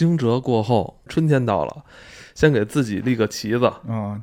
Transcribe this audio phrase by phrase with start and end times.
[0.00, 1.84] 惊蛰过后，春天到了，
[2.34, 3.66] 先给自己立个旗子。
[3.66, 4.18] 啊，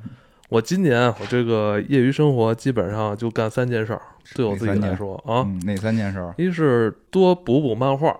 [0.49, 4.01] 我今年我这个业余生活基本上就干三件事儿，
[4.35, 6.33] 对我自己来说啊，嗯，哪三件事儿？
[6.37, 8.15] 一是多补补漫画，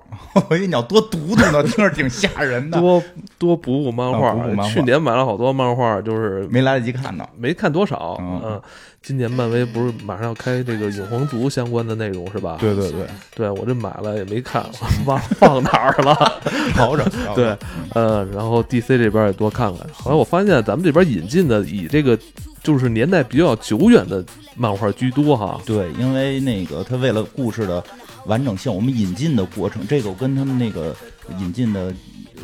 [0.49, 3.01] 我以为你要多读读呢， 听着挺吓人的，多
[3.37, 4.29] 多补补漫画。
[4.29, 7.28] 啊补补漫画去年买了好多漫画，就是没来得及看呢。
[7.37, 8.17] 没看多少。
[8.19, 8.62] 嗯嗯，
[9.01, 12.58] 今年漫威不是马上要开这个永恒族相关的内容是吧？
[12.60, 13.01] 对对对，
[13.35, 14.65] 对，我这买了也没看，
[15.05, 16.16] 忘放哪儿了。
[16.73, 17.55] 调整对，
[17.94, 19.85] 呃，然后 DC 这边也多看看。
[19.94, 22.18] 后来我发现咱们这边引进的以这个
[22.67, 24.21] 就是年代比较久远的
[24.57, 25.57] 漫画居多哈。
[25.66, 27.81] 对，因为那个他为了故事的
[28.26, 30.93] 完整性，我们引进的过程，这个我跟他们那个
[31.40, 31.93] 引进的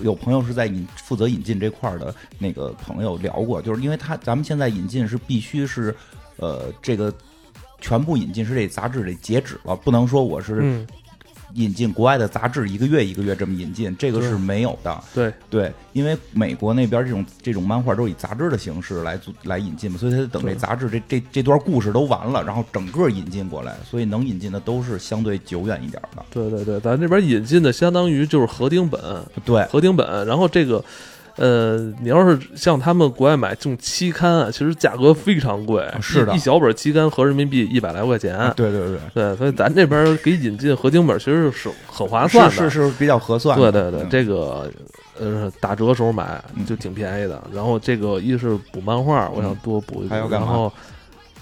[0.01, 5.93] 有朋友是在引负责引进这块儿的那个朋友聊过，就是因为他咱们现在引进是必须是
[6.37, 7.13] 呃这个
[7.81, 10.87] 全部引进是这杂志得截止了，不能说我是嗯，
[11.55, 15.03] 引进国外的杂志一个月一个月这么引进，这个是没有的。
[15.13, 26.25] 对，对，因为美国那边这种这种漫画都是以杂志的形式来做来引进嘛，所以他得等这杂志这这这段故事都完了，然后整个引进过来，所以能引进的都是相对久远一点的。
[26.31, 28.99] 对对对，咱这边引进的相当于就是合订本，
[29.45, 30.25] 对，合订本。
[30.25, 30.83] 然后这个，
[31.35, 38.53] 呃，你要是像他们国外买这种期刊啊，其实价格非常贵，是的一一小本期刊合人民币一百来块钱。
[38.55, 42.51] 对对对，对，所以咱这边给引进合订本其实是很划算的。
[42.51, 43.71] 是是是比较合算的。
[43.71, 44.71] 对对对，嗯这个
[45.19, 47.41] 呃打折时候买就挺便宜的。
[47.51, 50.71] 然后这个一是补漫画，我想多补一补，嗯还要干嘛然后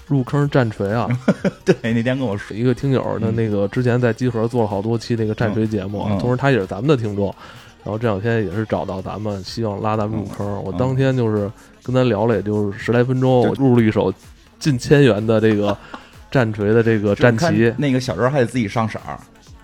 [0.08, 1.08] 入坑战锤啊，
[1.66, 7.34] 对那天跟我说，一个听友的那个之前在集合做了好多期那个战锤节目，同时他也是咱们的听众。
[7.84, 10.46] 然后这两天也是找到咱们，希望拉咱们入坑。
[10.64, 11.52] 我嗯当天就是
[11.84, 14.14] 跟他聊了，也就是十来分钟，就我入了一手
[14.60, 15.76] 近千元的这个
[16.30, 19.18] 战锤的这个战旗，那个小人还得自己上色儿，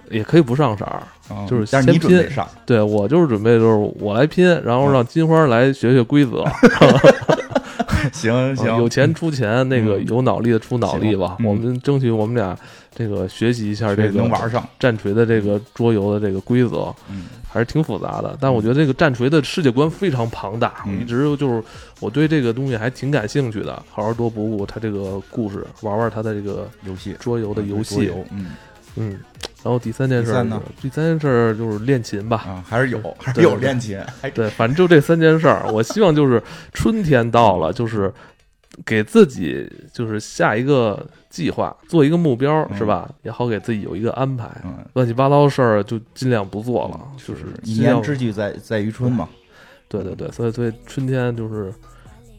[0.09, 1.03] 也可以不上色儿。
[1.29, 6.45] 嗯就是先拼准备上，对我就是准备就是我来拼，然后让金花来学学规则。
[8.13, 11.35] 行行，有钱出钱，那个嗯有脑力的出脑力吧。
[11.39, 12.57] 嗯我们争取我们俩
[12.97, 18.35] 这个学习一下这个能玩上，战锤的这个桌游的这个规则，嗯还是挺复杂的。
[18.41, 21.63] 但我觉得这个战锤的世界观非常庞大，嗯我一直就是
[21.99, 28.05] 我对这个东西还挺感兴趣的，好好多补补它这个故事，玩玩它的这个游戏桌游的游桌戏。
[28.05, 28.53] 游，嗯
[28.95, 29.11] 嗯，
[29.63, 32.37] 然后第三件事儿第三呢，第三件事儿就是练琴吧。
[32.47, 36.41] 啊，还是有还是有练琴，还对，反正就这三件事儿，我希望就是
[36.73, 38.11] 春天到了，就是
[38.85, 43.09] 给自己就是下一个计划，做一个目标，嗯是吧？
[43.23, 44.49] 也好给自己有一个安排。
[44.63, 44.85] 嗯。
[44.93, 49.27] 乱七八糟的事儿就尽量不做了，就是一年之计在在于春嘛，
[49.87, 51.73] 对对对，所以所以春天就是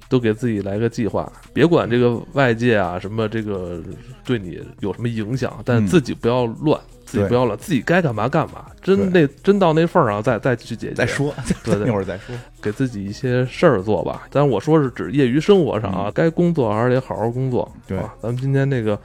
[0.09, 3.83] 都给自己来个计划，别管这个外界啊什么这个
[4.25, 10.95] 对你有什么影响，但嗯自己不要乱，自己不要了，自己该干嘛干嘛，真那真到那份儿上再再去解决。
[10.95, 12.37] 再说，对 对一会儿再说。
[12.61, 14.27] 给自己一些事儿做吧。
[14.31, 17.67] 但是我说是指业余生活上啊，该工作还是得好好工作。
[17.75, 18.99] 嗯对啊，咱们今天这个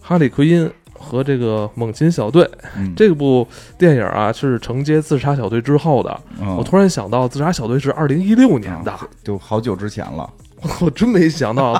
[0.00, 3.46] 哈利奎因和这个猛禽小队嗯，这部
[3.78, 6.20] 电影啊，是承接自杀小队之后的。
[6.40, 10.28] 嗯我突然想到，自杀小队是二零一六年的，啊就好久之前了。
[10.80, 11.74] 我真没想到，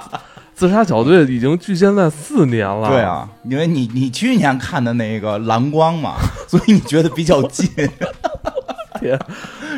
[0.56, 2.88] 自杀小队已经距现在四年了。
[2.88, 6.14] 对，啊，因为你你去年看的那个蓝光嘛，
[6.48, 7.68] 所以你觉得比较近，
[8.98, 9.18] 天，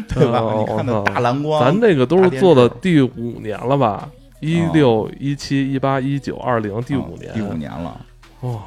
[0.09, 0.39] 对吧？
[0.39, 4.09] 哦你看的大蓝光，咱这个都是做的大第五年了吧？
[4.41, 8.01] 一六、一七、一八、一九、二零，第五年，哦第五年了。
[8.41, 8.61] 哦，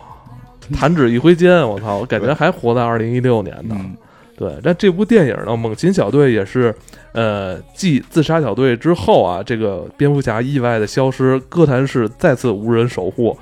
[0.77, 3.75] 弹指一挥间，我操，我感觉还活在二零一六年呢。
[3.79, 3.95] 嗯，
[4.41, 6.73] 对，但这部电影呢，《猛禽小队》也是，
[7.11, 13.37] 呃，继自杀小队之后啊，这个蝙蝠侠意外的消失，哥谭市再次无人守护。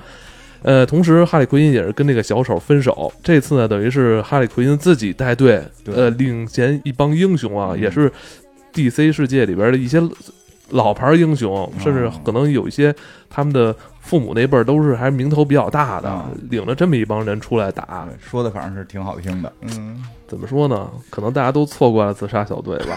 [0.62, 7.80] 呃，同时哈利奎因也是跟那个小丑分手，这次呢，等于是哈利奎因自己带队，呃，领衔一帮英雄啊，嗯。
[7.80, 8.12] 也是
[8.74, 9.98] DC 世界里边的一些
[10.68, 12.94] 老牌英雄，甚至可能有一些
[13.30, 16.38] 他们的父母那辈儿都是还名头比较大的，嗯。
[16.50, 19.50] 领着这么一帮人出来打，对说的反正是挺好听的。
[19.62, 20.88] 嗯，怎么说呢？
[21.10, 22.96] 可能大家都错过了自杀小队吧。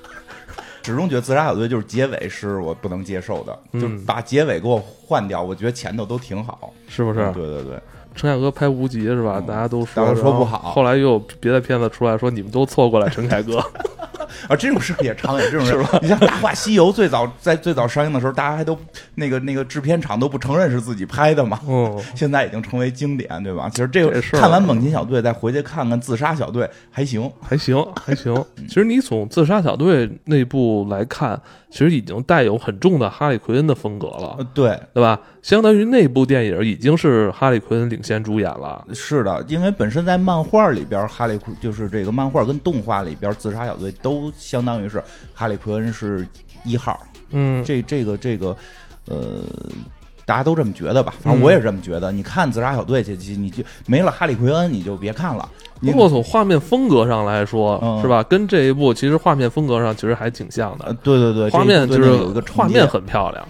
[0.82, 6.72] 始终觉得自杀小队就是结尾是我不能接受的，嗯就把结尾给我换掉，我觉得前头都挺好。
[6.88, 7.18] 是不是？
[7.34, 7.78] 对对对，
[8.16, 9.36] 陈凯歌拍无极是吧？
[9.38, 13.58] 嗯大家都说大家说不好后来又有别的片子出来说你们都错过了陈凯歌，
[14.48, 18.76] 啊，这种事也常有，这种事吧，你像《大话西游》最早在最早上映的时候，大家还都
[19.14, 23.68] 那个那个制片厂都不承认是自己拍的嘛，嗯， 现在已经成为经典，对吧？
[23.70, 27.30] 其实这个看完《猛禽小队》，再回去看看《自杀小队》还行。
[27.40, 28.34] 还行还行。
[28.68, 31.40] 其实你从自杀小队那部来看，
[31.70, 35.20] 其实已经带有很重的哈利奎恩的风格了呃，，对，对吧？
[35.46, 38.84] 相当于那部电影已经是哈利昆领衔主演了。
[38.92, 45.00] 是的，因为本身在漫画里边，哈利昆就是这个漫画跟动画里边，自杀小队都相当于是
[45.32, 46.26] 哈利昆是
[46.64, 47.00] 一号。
[47.30, 48.56] 嗯，这这个这个，
[49.06, 49.44] 呃，
[50.24, 51.14] 大家都这么觉得吧？
[51.20, 52.10] 反正我也这么觉得。
[52.10, 55.48] 你看自杀小队去，你就没了哈利奎恩，你就别看了。
[55.80, 58.20] 不过从画面风格上来说，嗯是吧？
[58.24, 60.98] 跟这一部其实画面风格上其实还挺像呃的。
[61.04, 63.48] 对对对，画面就是有一个画面很漂亮，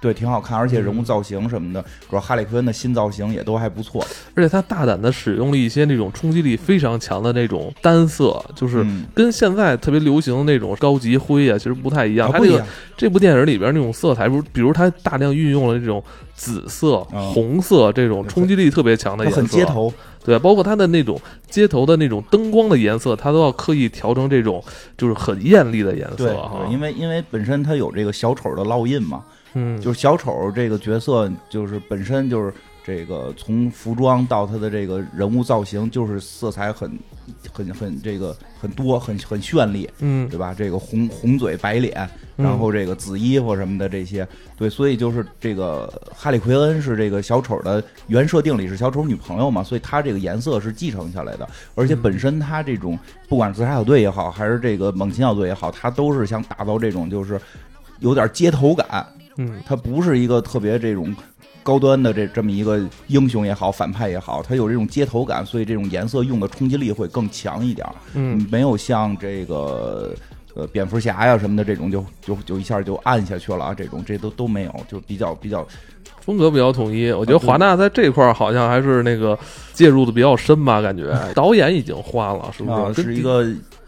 [0.00, 4.04] 对，挺好看，而且人物造型什么的，主要哈利奎恩的新造型也都还不错。
[4.34, 9.04] 而且他大胆的使用了一些那种冲击力非常强的那种单色，就是嗯。
[9.14, 12.30] 跟现在特别流行的那种高级灰啊，其实不太一样。
[12.30, 12.64] 它这个
[12.96, 16.02] 这部电影里边那种色彩，比如比如他大量运用了这种
[16.34, 17.32] 紫色、嗯。
[17.32, 19.92] 红色这种冲击力特别强的它颜色，很街头，
[20.24, 24.62] 对，包括它的那种街头的那种灯光的颜色，它都要刻意调成这种
[24.96, 26.72] 就是很艳丽的颜色哈对，。
[26.72, 29.24] 因为因为本身它有这个小丑的烙印嘛，
[29.54, 32.52] 嗯，就是小丑这个角色，就是本身就是
[32.84, 36.90] 这个从服装到他的这个人物造型，就是色彩很
[37.52, 40.28] 很很这个很多，很很绚丽，嗯。
[40.28, 40.54] 对吧？
[40.56, 42.44] 这个红红嘴白脸，嗯。
[42.44, 52.98] 然后这个紫衣服什么的这些，对，所以就是这个哈利奎恩是这个小丑的原设定里是小丑女朋友嘛，所以他这个颜色是继承下来的，而且本身他这种
[53.28, 57.40] 不管是自杀小队也好，还是这个猛禽小队也好，他都是想打造这种就是
[58.00, 59.06] 有点街头感，
[59.38, 61.14] 嗯他不是一个特别这种
[61.62, 67.94] 高端的这这么一个英雄也好，反派也好，他有这种街头感，所以这种颜色用的冲击力会更强一点儿。
[68.14, 70.14] 嗯，没有像这个
[70.54, 75.66] 呃蝙蝠侠呀什么的这种就就就一下就暗下去了啊，这种这都都没有，就比较比较
[76.20, 77.10] 风格比较统一。
[77.12, 79.38] 我觉得华纳在这块儿好像还是那个
[79.72, 83.46] 介入的比较深吧，感觉 导演已经换了，是不啊，是一个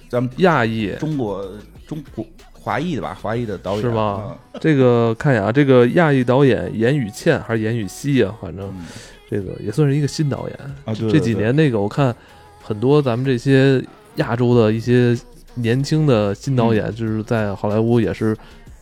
[0.09, 0.93] 咱们亚裔。
[1.01, 1.45] 中国
[1.89, 2.25] 中国
[2.61, 8.87] 华裔的吧，华裔的导演是吗啊这个看一眼啊，这个亚裔导演严宇倩还是严宇熙啊，反正嗯
[9.31, 10.59] 这个也算是一个新导演。
[10.85, 12.15] 啊，对这几年那个我看
[12.63, 13.83] 很多咱们这些
[14.17, 15.17] 亚洲的一些
[15.55, 18.37] 年轻的新导嗯演，就是在好莱坞也是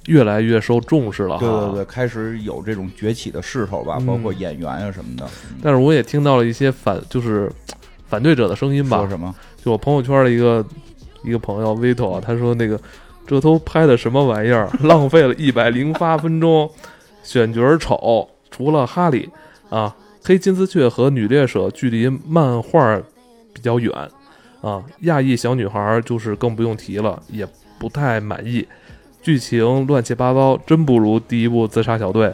[0.07, 1.39] 越来越受重视了。
[1.39, 5.25] 对对对，开始有这种崛起的势头吧，嗯包括演员啊什么的。
[5.51, 7.51] 嗯但是我也听到了一些反，就是
[8.07, 9.09] 反对者的声音吧说。
[9.09, 9.35] 什么？
[9.63, 10.65] 就我朋友圈的一个
[11.23, 12.81] 一个朋友 Vito 啊，他说那个
[13.29, 16.69] 这都拍的什么玩意儿， 浪费了一百零八分钟，
[17.23, 19.29] 选角丑，除了哈利
[19.69, 19.95] 啊，
[20.25, 22.99] 黑金丝雀和女猎手距离漫画
[23.53, 23.93] 比较远
[24.63, 27.47] 啊，亚裔小女孩就是更不用提了，也
[27.79, 28.67] 不太满意，
[29.21, 32.33] 剧情乱七八糟，真不如第一部自杀小队。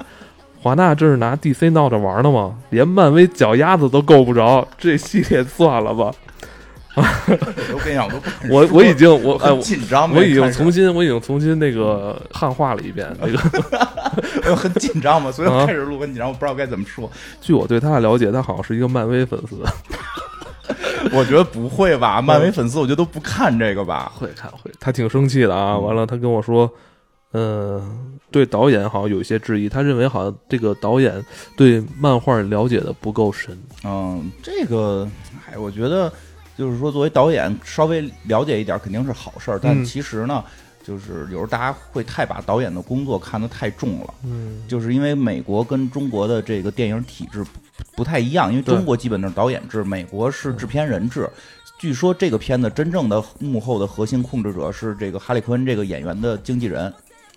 [0.62, 2.56] 华纳这是拿 DC 闹着玩呢吗？
[2.70, 6.14] 连漫威脚丫子都够不着，这系列算了吧。
[7.74, 13.14] 我跟你讲，我都不我我已经我哎紧张，我已经重新我已经重新那个汉化了一遍。
[13.20, 13.38] 那个
[14.50, 17.10] 我很紧张嘛，所以开始录很紧张，我不知道该怎么说。
[17.40, 19.56] 据我对他的了解，他好像是一个漫威粉丝，
[21.12, 22.22] 我觉得不会吧？
[22.22, 24.12] 漫威粉丝我觉得都不看这个吧？
[24.14, 24.70] 会看会。
[24.78, 25.74] 他挺生气的啊！
[25.74, 26.70] 嗯完了，他跟我说，
[27.32, 31.22] 嗯、对导演好像有一些质疑，他认为好像这个导演
[31.56, 33.58] 对漫画了解的不够深。
[33.84, 35.08] 嗯，这个，
[35.50, 36.12] 哎，我觉得
[36.56, 40.44] 就是说，作为导演稍微了解一点肯定是好事儿，但嗯其实呢，
[40.82, 44.14] 就是有时候大家会太把导演的工作看得太重了。
[44.24, 47.50] 嗯，就是因为美国跟中国的这个电影体制不
[47.96, 51.28] 不太一样，因为中国基本都是导演制，美国是制片人制。
[51.76, 56.92] 据说这个片子真正的幕后的核心控制者是这个哈利奎恩这个演员的经纪人。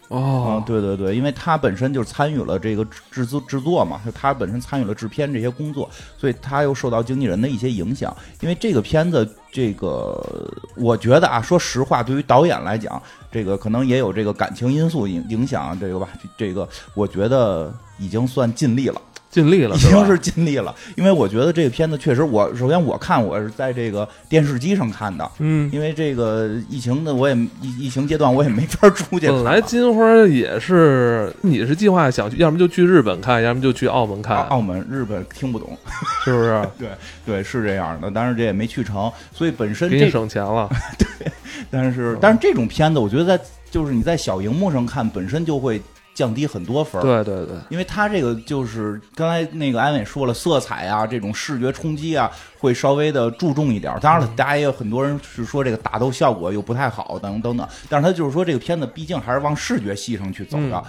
[0.10, 8.16] 哦，，对对对，因为他本身就参与了这个制制作制作嘛，他本身参与了制片这些工作，所以他又受到经纪人的一些影响。
[8.40, 19.02] 因为这个片子，这个我觉得啊，说实话，对于导演来讲，这个可能也有这个感情因素影影响，这个吧，这个我觉得已经算尽力了。
[19.38, 25.70] 尽力了，已经是尽力了，因为我觉得这个片子确实我，首先我看我是在这个电视机上看的，嗯。
[25.72, 29.44] 因为这个疫情的我也疫疫情阶段我也没法出去本。
[29.44, 35.78] 来金花也是，你是计划想去，要么就去日本看，要么就去澳门看，澳门、日本听不懂，
[36.26, 36.68] 是不是？
[36.80, 36.90] 对
[37.24, 38.10] 对，是这样的。
[38.10, 40.68] 但是这也没去成，所以本身给你这，省钱了。
[40.98, 41.32] 对
[41.70, 45.80] 但是但是这种片子，我觉得在就是你在小荧幕上看，本身就会
[46.18, 47.04] 降低很多分儿。
[47.04, 54.00] 对对对，因为它这个就是刚才那个安伟说了，色彩啊，这种视觉冲击啊，会稍微的注重一点儿。
[54.00, 57.68] 当然了，大家也有很多人是说这个打斗效果又不太好，等等等。
[57.88, 60.84] 但是他就是说这个片子毕竟还是往视觉系上去走的。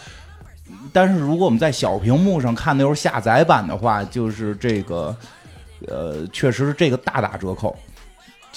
[0.94, 5.14] 但是如果我们在小屏幕上看的时候下载版的话，就是这个，
[5.86, 7.76] 呃，确实是这个大打折扣。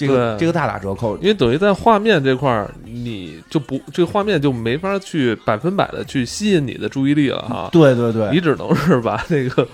[0.06, 1.16] 这个对这个大打折扣。
[1.18, 7.68] 因为等于在画面这块儿，你就不这个画面就没法去百分百的去吸引你的注意力了哈。
[7.72, 9.66] 对对对，你只能是把那个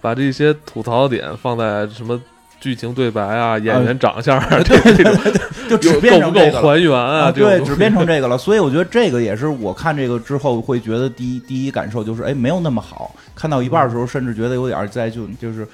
[0.00, 2.20] 把这些吐槽点放在什么
[2.60, 5.32] 剧情对白啊、演员长相啊这这种
[5.68, 7.30] 就只变成这个了还原啊？
[7.30, 8.38] 对，只变成这个了。
[8.38, 13.14] 所以我觉得这个也是我看这个之后会觉得第一第一感受就是，哎，没有那么好。
[13.34, 15.68] 看到一半的时候，甚至觉得有点在就就是你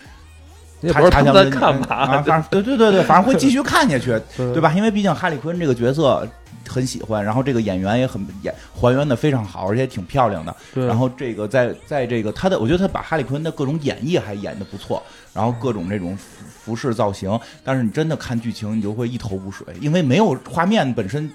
[0.80, 4.06] 也不知道他们在干啊，嘛，反正 对对对对，反正会继续看下去，
[4.36, 4.72] 对对吧？
[4.72, 6.26] 因为毕竟哈利坤这个角色
[6.68, 10.54] 很喜欢，然后这个演员也很演还原的非常好，而且挺漂亮的。
[10.74, 15.02] 然后这个在在这个他的，我觉得他把哈利坤的各种演绎还演的不错，
[15.34, 21.30] 然后各种这种服服饰造型，但是你真的看剧情，你就会一头雾水，因为没有画面本身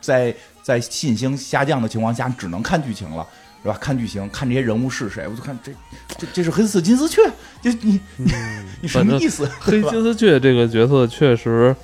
[0.00, 3.26] 在在信心下降的情况下，只能看剧情了。
[3.62, 3.76] 是吧？
[3.80, 5.72] 看剧情，看这些人物是谁，我就看这
[6.18, 7.22] 这这是黑色金丝雀，
[7.62, 8.32] 就你你
[8.82, 9.48] 你什么意思？
[9.60, 11.74] 黑金丝雀这个角色确实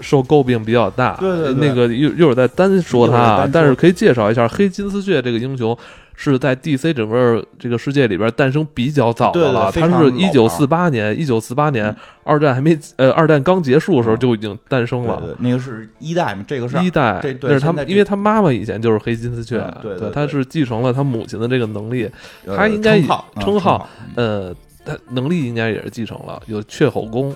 [0.00, 1.16] 受诟病比较大。
[1.16, 5.76] 对对对那个一一会儿再单说他但是可以介绍一下黑金丝雀这个英雄。
[6.16, 15.20] 是在 DC 整个这个世界里边诞生比较早的了，他是一九四八年，一九四八年嗯二战还没呃二战刚结束的时候嗯就已经诞生了。
[15.20, 22.08] 对对，那个是一代嘛，这个是一代，那是他因为他妈妈以前就是黑金丝雀，嗯对对对他是继承了他母亲的这个能力，
[22.46, 24.54] 呃他应该称号称号呃，
[24.84, 27.34] 他能力应该也是继承了，有雀吼功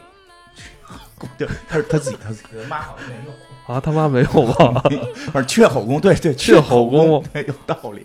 [1.36, 3.32] 对，他是他自己他自己的妈好像没有。
[3.66, 4.82] 啊，他妈没有吧？
[5.30, 8.02] 反正雀吼功，对对，雀吼功对有道理。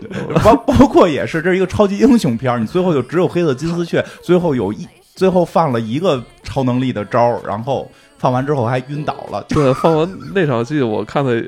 [0.00, 9.42] 对 包包括也是，这是一个超级英雄片儿，你最后就只有黑色金丝雀，最后有一最后放了一个超能力的招儿，然后放完之后还晕倒了。
[9.48, 11.42] 对，放完那场戏，我看的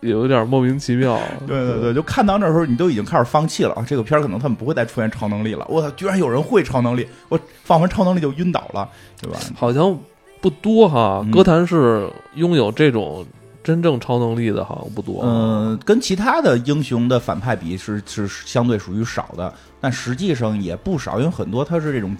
[0.00, 1.20] 有点莫名其妙。
[1.46, 3.84] 对对对，就看到那时候你都已经开始放弃了啊！
[3.86, 5.66] 这个片儿可能他们不会再出现超能力了。
[5.68, 7.06] 我操，居然有人会超能力！
[7.28, 8.88] 我放完超能力就晕倒了，
[9.20, 9.38] 对吧？
[9.54, 9.94] 好像
[10.40, 13.26] 不多哈嗯，哥谭市拥有这种
[13.62, 15.22] 真正超能力的，好像不多。
[15.24, 22.16] 嗯，跟其他的英雄的反派比是是相对属于少的，但实际上也不少，因为很多他是这种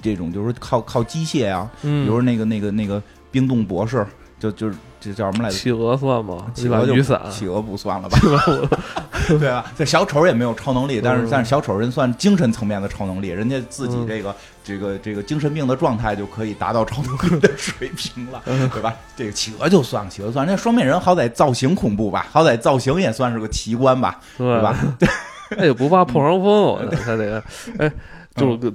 [0.00, 4.06] 这种就是靠靠机械啊，嗯，比如那个那个那个冰冻博士，
[4.38, 5.56] 就就是这叫什么来着？
[5.56, 6.46] 企鹅算吗？
[6.54, 8.18] 企鹅就雨伞，企鹅不算了吧？
[9.28, 9.70] 对吧？
[9.76, 14.34] 这小丑也没有超能力，但是嗯但是小丑人算精神层面的超能力，人家自己嗯这个
[14.70, 18.94] 这个这个精神病的状态就可以达到超能力的水平了，嗯对吧？
[19.16, 24.76] 这个企鹅就算了，企鹅算了，人家双面人好歹造型恐怖吧，好歹造型也算是个奇观吧，对对吧？？
[25.56, 27.42] 他也不怕破伤风，我他这个，
[27.78, 27.92] 哎，
[28.36, 28.72] 就是个。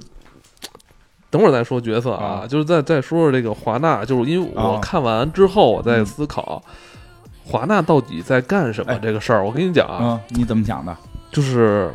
[1.28, 6.62] 等会儿再说角色啊，啊就是再再说说这个华纳，就是因为我啊看完之后，我在嗯思考
[7.44, 9.44] 华纳到底在干什么哎这个事儿。
[9.44, 10.96] 我跟你讲啊，嗯，你怎么想的？
[11.32, 11.90] 就是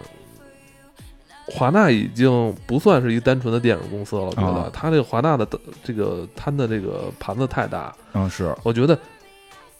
[1.47, 4.69] 华纳已经不算是一单纯的电影公司了，我觉得啊。
[4.71, 5.47] 它这个华纳的
[5.83, 8.97] 这个摊的这个盘子太大，嗯，是，我觉得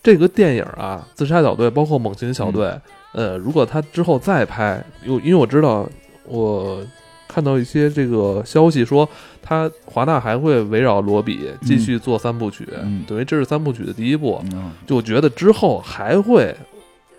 [0.04, 2.82] 这个电影啊，《自杀小队》包括《猛禽小队》嗯。
[3.14, 5.86] 呃，如果他之后再拍，因为因为我知道
[6.26, 6.82] 我
[7.28, 9.08] 看到一些这个消息说，
[9.42, 13.04] 他华纳还会围绕罗比继续做三部曲，嗯。
[13.06, 16.56] 等于这是三部曲的第一部，嗯，就我觉得之后还会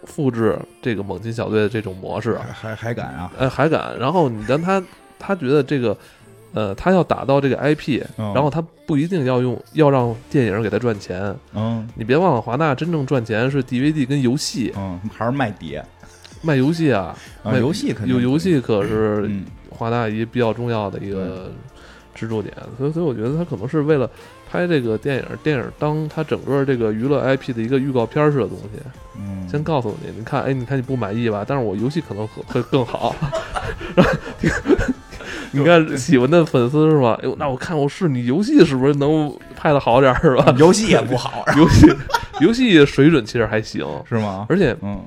[0.04, 3.32] 复制这个《猛禽小队》的这种模式，还还还敢啊？
[3.38, 3.99] 哎，还敢。
[3.99, 4.82] 然后你让他，
[5.18, 5.97] 他觉得这个。
[6.54, 15.82] 呃，他要打造这个 IP，、嗯然后他不一定要用要让电影给他赚钱，嗯你别忘了，华纳真正赚钱是 DVD 跟游戏，嗯，还是卖碟
[16.42, 17.52] 卖游戏啊，啊？
[17.52, 21.50] 卖游戏肯定有游戏可是嗯华纳一比较重要的一个
[22.14, 24.11] 支柱点，所以所以我觉得他可能是为了
[24.52, 28.80] 拍这个电影，电影当它整个这个娱乐 IP 的一个预告片似的东西，
[29.16, 31.42] 嗯，先告诉你，你看，哎，你看你不满意吧？
[31.49, 33.16] 但是我游戏可能会会更好。
[33.97, 34.12] 然 后
[35.52, 37.18] 你看喜欢的粉丝是吧？
[37.23, 40.54] 哎呦，那我看我是你游戏是不是能拍的好点是吧？
[40.61, 41.90] 游戏也不好，游戏
[42.40, 44.44] 游戏水准其实还行，是吗？
[44.50, 45.00] 而且嗯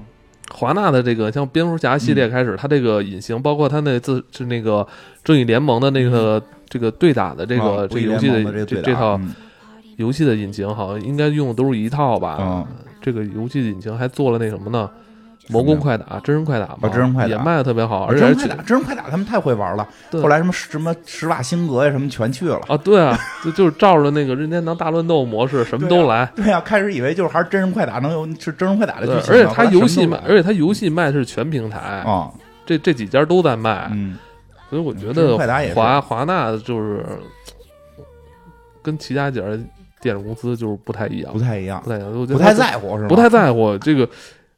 [0.51, 4.87] 华纳的这个像蝙蝠侠系列开始，它这个隐形，包括它那自是那个
[5.23, 6.41] 正义联盟的那个
[6.75, 9.33] 这个对打的这个这个游戏的这套嗯
[9.95, 12.67] 游戏的引擎，好像应该用的都是一套吧嗯？
[13.01, 14.89] 这个游戏引擎还做了那什么呢？
[15.47, 19.87] 魔宫快打、真人快打嘛，啊真人快打也卖的特别好，啊而且还去真人快打，真人快打，他们太会玩了。
[20.11, 22.59] 后来什么什么施瓦辛格呀，什么全去了。
[22.67, 26.29] 啊，对啊，就就是照着那个任天堂大乱斗模式，什么都来。
[26.35, 32.29] 对呀、开始以为就是还是真人快打能有是真人快打的剧，情，而且他游戏卖，而且他游戏卖的是全平台，啊，
[32.65, 34.17] 这这几家都在卖，嗯，
[34.75, 35.37] 所以我觉得
[35.73, 37.05] 华华纳就是
[38.83, 39.45] 跟其他几家
[40.01, 43.07] 电影公司就是不太一样，不太一样不，太一样，不太在乎是吗？
[43.07, 44.09] 不太在乎这个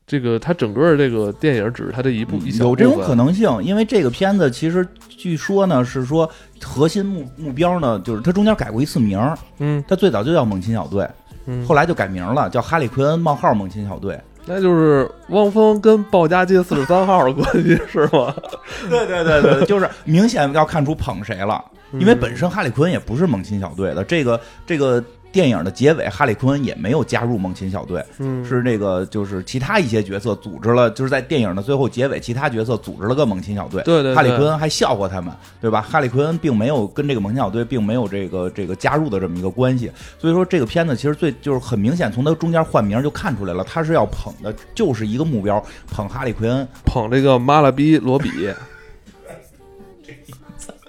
[0.07, 6.27] 这个他整个这个电影只是他的一部一小有这种可能性，因为这个片子其实据说呢是说
[6.63, 11.07] 核心目目标呢，就是他中间改过一次名儿，嗯它最早就叫猛禽小队，
[11.45, 14.19] 嗯，后来就改名了，叫哈利奎恩冒号猛禽小队。
[14.47, 18.33] 那就是汪峰跟鲍家街四十三号的关系是吗？
[18.89, 25.03] 对对对对，就是明显要看出捧谁了，嗯因为本身哈里坤也不是猛禽小队的，这个这个。
[25.37, 33.83] 电影的结尾，哈利昆恩也没有加入猛禽小队，嗯是这个就是其他一些角色组织了，就是在电影的最后结尾，其他角色组织了个猛禽小队。
[33.83, 35.79] 对对对哈利昆恩还笑话他们，对吧？
[35.79, 46.67] 哈利昆恩并没有跟这个猛禽小队并没有这个这个加入的这么一个关系，所以说这个片子其实最就是很明显，从他中间换名就看出来了，他是要捧的就是一个目标，捧哈利奎恩。
[46.83, 48.49] 捧这个妈了逼罗比，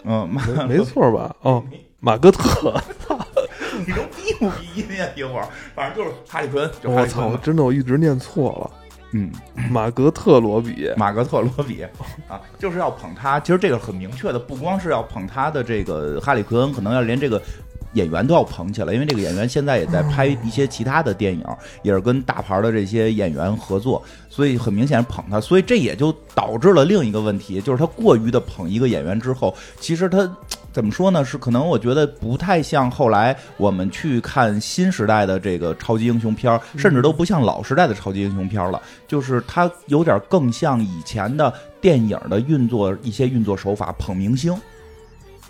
[0.04, 1.36] 嗯，妈没没错吧？
[1.42, 1.62] 哦，
[2.00, 2.80] 马哥特，
[3.78, 5.08] 你牛逼不逼呢？
[5.14, 7.36] 一会儿，反正就是哈利奎恩，我操。
[7.36, 8.70] 真的我一直念错了，
[9.12, 9.30] 嗯，
[9.70, 11.82] 马格特罗比，马格特罗比
[12.28, 13.38] 啊，就是要捧他。
[13.40, 17.40] 其实这个很明确的，不光是要捧他的这个哈利奎恩，可能要连这个
[17.94, 21.44] 演员都要捧起来，因为这个演员现在也在拍一些其他的电影，
[21.82, 25.40] 也是跟大牌的这些演员合作，所以很明显捧他。
[25.40, 30.30] 所以这也就导致了另一个问题，就是他过于的捧一个演员之后，其实他。
[30.70, 31.24] 怎么说呢？
[31.24, 38.80] 是可能我觉得不太像后来我们去看新时代的这个超级英雄片儿，甚至都不像老时代的超级英雄片儿了。
[39.08, 44.54] 就是它有点更像以前的电影的运作一些运作手法，捧明星。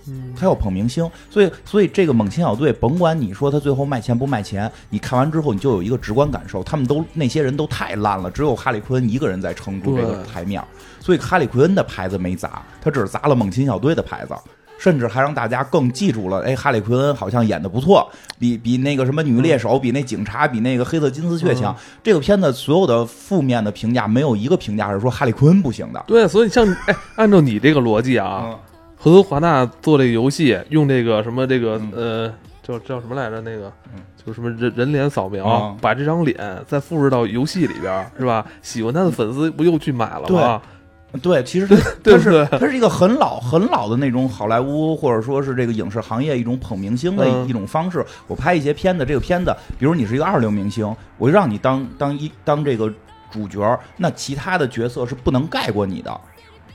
[0.09, 10.67] 嗯他要捧明星，所以所以这个猛禽小队，甭管你说他最后卖钱不卖钱，你看完之后你就有一个直观感受，他们都那些人都太烂了，只有哈利奎恩一个人在撑住这个台面儿，
[11.01, 14.35] 所以哈利奎恩的牌子没砸，他只是砸了猛禽小队的牌子。
[14.81, 21.75] 甚至还让大家更记住了，哎，哈利奎恩好像演的不错，比比那个什么女猎手，比那警察，比那个黑色金丝雀强。
[22.01, 26.05] 这个片子所有的负面的评价，没有一个评价是说哈利奎恩不行的。
[26.07, 28.59] 对，所以像哎，按照你这个逻辑啊，嗯
[28.99, 33.41] 合作华纳做这个游戏，用这个什么这个嗯呃叫叫什么来着？
[33.41, 36.37] 那个嗯就是什么人人脸扫描嗯，把这张脸
[36.67, 38.45] 再复制到游戏里边儿，是吧？
[38.61, 40.61] 喜欢他的粉丝不又去买了吗？
[41.23, 48.05] 对，其实它 它是它是一个很老很老的那种好莱坞或者说是这个影视行业一种捧明星的一种方式。
[48.27, 52.93] 我拍一些片子，这个片子，比如你是一个二流明星，我就让你当当一当这个
[53.31, 56.21] 主角，那其他的角色是不能盖过你的。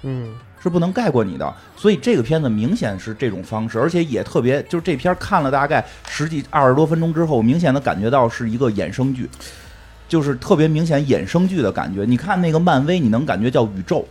[0.02, 0.34] 嗯，
[0.64, 9.30] 是不能盖过你的，所以这个片子明显是这种方式，而且也特别，就是这片看了大概十几二十多分钟之后，明显的感觉到是一个衍生剧，
[10.08, 12.06] 就是特别明显衍生剧的感觉。
[12.06, 14.08] 你看那个漫威，你能感觉叫宇宙，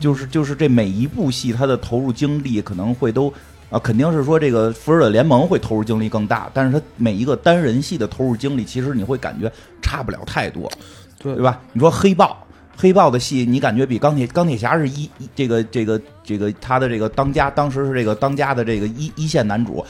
[0.00, 3.30] 就是就是这每一部戏它的投入精力可能会都
[3.68, 10.70] 啊，肯定是说这个复仇者联盟会投入精力更大，但是它每一个单人戏的投入精力，其实你会感觉差不了太多。
[11.18, 11.60] 对对吧？
[11.72, 19.84] 你说黑豹，黑豹的戏，你感觉比钢铁钢铁侠是一一这个这个这个他的这个当家，当时是这个当家的这个一一线男主。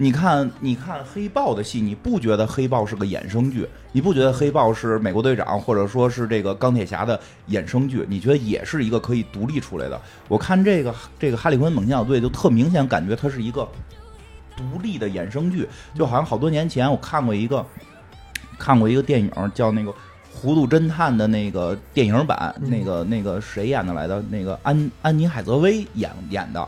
[0.00, 3.68] 你看，你看黑豹的戏，你不觉得黑豹是个衍生剧？
[3.90, 7.18] 你不觉得黑豹是美国队长，或者说是这个钢铁侠的
[7.50, 8.06] 衍生剧？
[8.08, 10.00] 你觉得也是一个可以独立出来的？
[10.28, 13.68] 我看这个这个哈利昆猛禽小队，就特明显感觉它是一个
[14.56, 17.66] 独立的衍生剧，就好像好多年前我看过一个
[18.56, 19.92] 看过一个电影叫那个。
[20.38, 24.22] 糊涂侦探的那个电影版，嗯那个那个谁演的来的？
[24.30, 26.66] 那个安安妮海瑟薇演演的。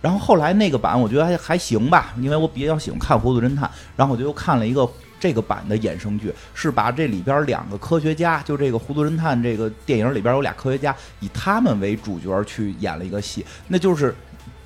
[0.00, 4.88] 然后后来那个版我觉得还还行吧，因为我比较喜欢看糊涂侦探，然后我就又看了一个
[5.20, 14.14] 这个版的衍生剧，是把这里边两个科学家，就这个糊涂侦探这个电影里边有俩科学家，以他们为主角去演了一个戏，那就是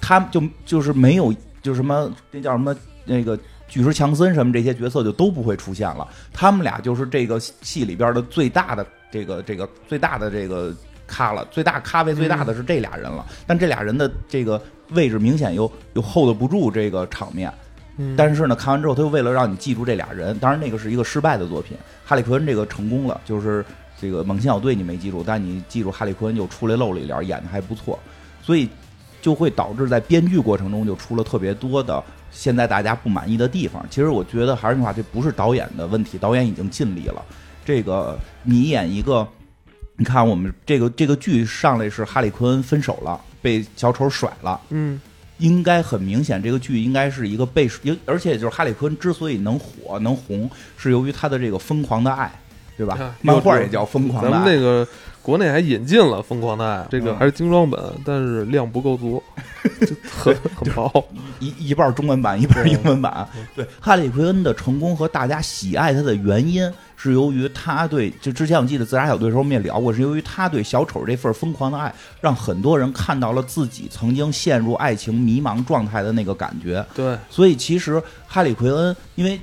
[0.00, 3.38] 他们就就是没有就什么那叫什么那个。
[3.68, 10.74] 巨石强森什么这些角色就都不会出现了，他们俩就是这个戏里边的最大的这个这个最大的这个
[11.06, 13.26] 咖了，最大咖位最大的是这俩人了。
[13.46, 17.52] 但这俩人的这个位置明显又又 hold 不住这个场面。
[17.98, 21.76] 嗯但是呢，看完之后他又为了让你记住这俩人，当然那个是一个失败的作品。
[22.04, 23.64] 哈利奎恩这个成功了，就是
[23.98, 27.98] 这个猛禽小队你没记住，但你记住哈利奎恩就出来露了一脸，演的还不错，
[28.42, 28.68] 所以
[29.22, 32.04] 就会导致在编剧过程中就出了特别多的。
[32.36, 37.24] 现在大家不满意的地方，其实我觉得还是那句话，这不是导演的问题，导演已经尽力了。
[37.64, 39.26] 这个你演一个，
[39.96, 45.00] 你看我们这个这个剧上来是哈利奎恩分手了，被小丑甩了，嗯，
[45.38, 47.68] 应该很明显，这个剧应该是一个被，
[48.04, 52.30] 而且就是哈利坤之所以能火能红，是由于他的这个疯狂的爱，
[52.76, 52.96] 对吧？
[53.00, 54.48] 啊漫画也叫《疯狂的爱们》。
[54.54, 54.86] 那个
[55.26, 59.20] 国内还引进了《疯狂的爱》，这个嗯还是精装本，但是量不够足，
[59.80, 61.04] 就很 很薄。
[61.40, 63.44] 一一半中文版，一半对英文版嗯。
[63.56, 76.86] 对哈利奎恩的成功和大家喜爱他的原因，是由于他对就之前我记得自杀小队的时候我们也聊过，是由于他对小丑这份疯狂的爱，让很多人看到了自己曾经陷入爱情迷茫状态的那个感觉。
[76.94, 79.40] 对，所以其实哈利奎恩，因为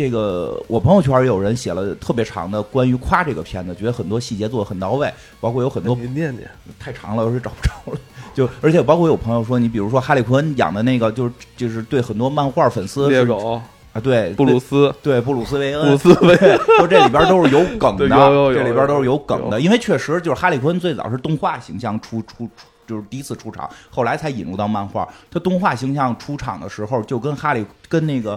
[0.00, 8.00] 这个我朋友圈也有人写了特别长的关于夸这个片子，觉得很多细节做的很到位，包括有很多你念念，太长了，有时找不着了。
[8.32, 13.60] 就而且包括有朋友说，你比如说哈利奎恩养的那个，就是就是对很多漫画粉丝是猎狗
[13.92, 18.08] 啊，对布鲁斯，对布鲁斯韦恩，布鲁斯韦恩，说这里边都是有梗的，
[18.54, 22.46] 这里边都是有梗的，因为确实就是哈利昆恩最早是动画形象出出。
[22.46, 22.50] 出
[22.86, 25.08] 就是第一次出场，后来才引入到漫画。
[25.30, 28.36] 他动画形象出场的时候，就跟哈利跟那个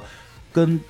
[0.51, 0.83] 跟比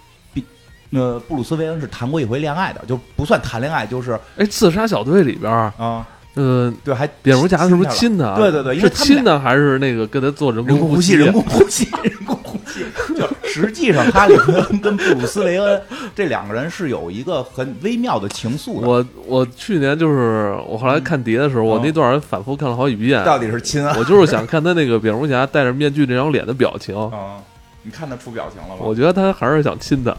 [0.94, 8.38] 呃布鲁斯韦恩是谈过一回恋爱的，就不算谈恋爱，就是哎，刺杀小队里边儿，啊，呃，对，还蝙蝠侠是不是亲亲的啊？
[8.38, 12.84] 对对对因为是亲的还是那个跟他做人人工呼吸，人工呼吸，人工呼吸。
[13.16, 15.80] 就实际上，哈利奎恩跟布鲁斯韦恩
[16.16, 18.88] 这两个人是有一个很微妙的情愫的。
[18.88, 23.96] 我我去年就是我后来看碟的时候，我嗯那段儿反复看了好几遍，到底是亲啊？
[24.00, 27.38] 我就是想看他那个蝙蝠侠戴着面具那张脸的表情，啊，
[27.84, 28.78] 你看他出表情了吗？
[28.80, 30.18] 我觉得他还是想亲的。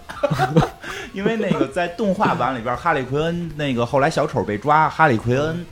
[1.13, 5.65] 因为那个在动画版里边，哈利奎恩那个后来小丑被抓，哈利奎恩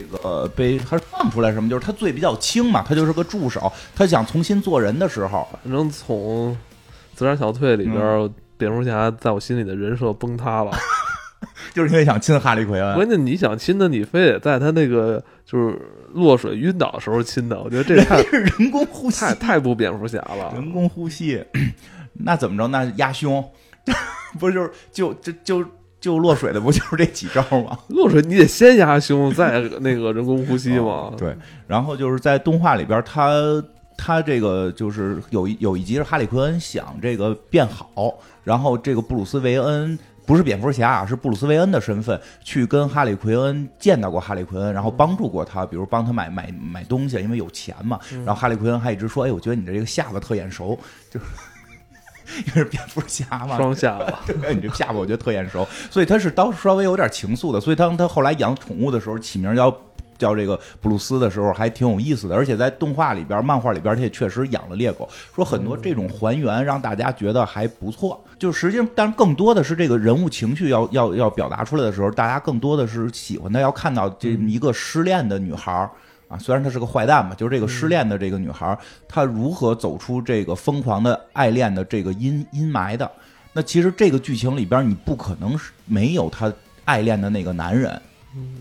[0.00, 6.52] 这个被他放出来什么，就是他罪比较轻嘛，他就是个助手，他想重新做人的时候，反正从
[7.14, 10.72] 《自杀小队》里边蝙蝠侠在我心里的人设崩塌了。
[11.72, 12.94] 就是因为想亲哈利奎恩。
[12.94, 15.78] 关键你想亲的，你非得在他那个就是
[16.12, 20.52] 落水晕倒的时候亲的，我觉得这太是 人工呼吸太，太不蝙蝠侠了。
[20.54, 21.42] 人工呼吸，
[22.12, 22.66] 那怎么着？
[22.68, 23.44] 那压胸，
[24.38, 25.64] 不是就是就就就
[26.00, 27.78] 就落水的，不就是这几招吗？
[27.88, 30.84] 落水你得先压胸，再那个人工呼吸嘛。
[30.84, 31.36] 哦对，
[31.68, 33.32] 然后就是在动画里边，他
[33.96, 39.96] 他这个就是有一有一集是哈利奎恩想这个变好，然后这个布鲁斯韦恩。
[40.28, 47.98] 不是蝙蝠侠啊，是布鲁斯韦恩的身份去跟哈利奎恩见到过哈利奎恩，然后帮助过他，比如帮他买买买东西，因为有钱嘛。
[48.26, 50.78] 然后哈利奎恩还一直说：“哎，我觉得你的这个下巴特眼熟，
[51.10, 51.24] 就是
[52.46, 59.74] 因为蝙蝠侠嘛，双下巴， 对，你这下巴我觉得特眼熟，所以他是当时稍微有点情愫的，所以当他后来养宠物的时候起名叫
[60.18, 62.34] 叫这个布鲁斯的时候，还挺有意思的。
[62.34, 68.22] 而且在动画里边、漫画里边，他也确实养了猎狗，说很多这种还原让大家觉得还不错。
[68.38, 75.90] 就实际上，但更多的是这个人物情绪要要要表达出来的时候，大家更多的是喜欢他，要看到这一个失恋的女孩儿。
[76.28, 78.78] 啊，虽然她是个坏蛋吧，就是这个失恋的这个女孩儿，
[79.08, 83.10] 她如何走出这个疯狂的爱恋的这个阴阴霾的？
[83.54, 86.52] 那其实这个剧情里边，你不可能是没有她
[86.84, 87.90] 爱恋的那个男人。
[88.36, 88.56] 嗯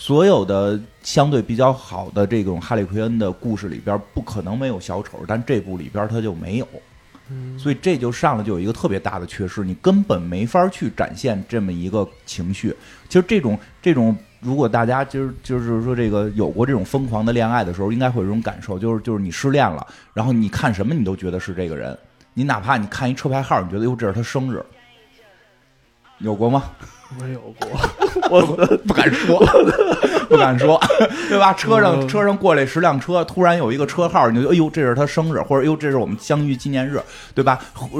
[0.00, 6.66] 所有的相对比较好的这种哈利奎恩的故事里边，不可能没有小丑，但这部里边他就没有。
[7.58, 12.74] 所以这就上来就有一个特别大的缺失，你根本没法去展现这么一个情绪。
[13.10, 21.96] 其实这种这种，如果大家就是就是说这个有过这种疯狂的恋爱的时候，应该会有这种感受，就是就是你失恋了，然后你看什么你都觉得是这个人，
[22.32, 24.64] 你哪怕你看一车牌号，你觉得哟这是他生日，
[26.20, 26.70] 有过吗？
[27.18, 27.68] 没有过，
[28.30, 28.40] 我
[28.86, 29.38] 不敢说，
[30.30, 30.80] 不敢说，
[31.28, 31.52] 对吧？
[31.54, 37.00] 车上嗯车上过来十辆车，突然有一个车号，你就哎呦这是他生日，或者哎呦这是我们相遇纪念日，
[37.34, 37.58] 对吧？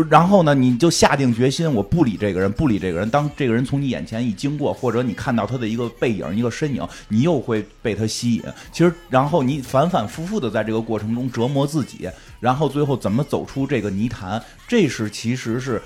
[0.09, 3.11] 然后呢，你就下定决心，我不理这个人，不理这个人。
[3.11, 8.43] 当这个人从你眼前一经过，或者你看到他的一个背影、一个身影，你又会被他吸引。
[8.71, 15.83] 其实，然后你反反复复的在这个过程中折磨自己，然后最后怎么走出这个泥潭，这是其实是。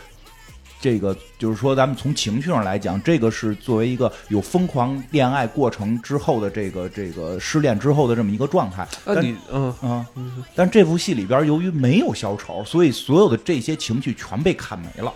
[0.81, 8.87] 这个就是说，咱们从情绪上来讲，这个是作为一个有疯狂恋爱过程之后的这个这个失恋之后的这么一个状态。
[9.07, 15.11] 那你嗯，嗯、但这部戏里边由于没有小丑，所以所有的这些情绪全被砍没了。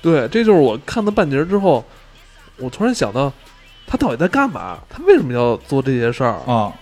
[0.00, 1.84] 对，这就是我看到半截之后，
[2.56, 3.32] 我突然想到，
[3.88, 4.78] 他到底在干嘛？
[4.88, 6.34] 他为什么要做这些事儿？
[6.46, 6.72] 啊，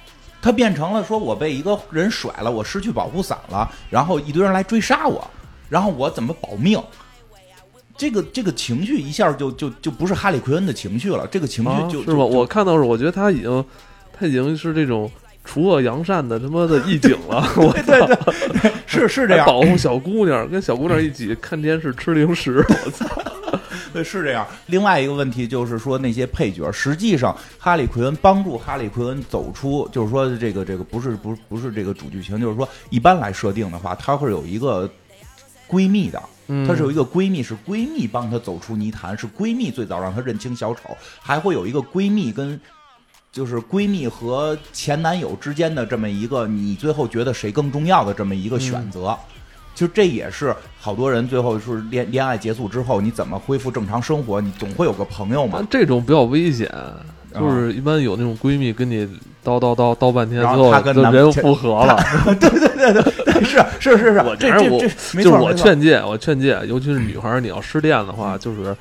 [0.43, 5.27] 他变成了说我被一个人甩了，我失去保护伞了，然后一堆人来追杀我，
[5.71, 6.79] 然后我怎么保命？
[7.97, 12.25] 这个这个情绪一下就就就不是哈利奎恩的情绪了，这个情绪啊就是就吗？
[12.25, 13.65] 我看到是，我觉得他已经，
[14.13, 15.11] 他已经是这种
[15.45, 17.49] 除恶扬善的他妈的义警了。
[17.57, 18.17] 我对对
[18.61, 22.65] 对， 是是这样，保护小姑娘，跟小姑娘一起看电视吃零食。
[22.69, 23.07] 我操！
[23.95, 24.47] 对，是这样。
[24.67, 34.91] 另外一个问题就是说，那些配角，实际上哈利奎恩帮助哈利奎恩走出，就是说这个这个不是不是不是这个主剧情，就是说一般来设定的话，他会有一个
[35.69, 36.23] 闺蜜的。
[36.49, 42.61] 嗯她是有一个闺蜜，是闺蜜帮她走出泥潭，是闺蜜最早让她认清小丑，还会有一个闺蜜跟。
[43.33, 49.15] 就是闺蜜和前男友之间的这么一个，你最后觉得谁更重要的这么一个选择，
[49.75, 54.41] 就这也是好多人最后是恋恋爱结束之后，你怎么恢复正常生活？
[54.41, 55.63] 你总会有个朋友嘛。
[55.71, 56.67] 这种比较危险，
[57.39, 59.07] 就是一般有那种闺蜜跟你
[59.45, 61.99] 叨叨叨叨半天，然最后人复合了。
[62.41, 68.75] 对对对对对，是是是是，我这这这没就是我劝诫，我劝诫，尤其是女孩儿，你要失恋的话，就是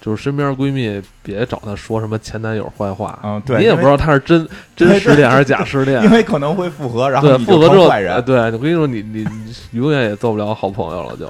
[0.00, 6.10] 就是身边闺蜜别找她说什么前男友坏话，嗯对你也不知道她是真 真对失恋还是假失恋因。
[6.10, 8.22] 为可能会复合，然后，你就复合之后，成坏人呃。
[8.22, 11.28] 对，我跟你说，你你你永远也做不了好朋友了，就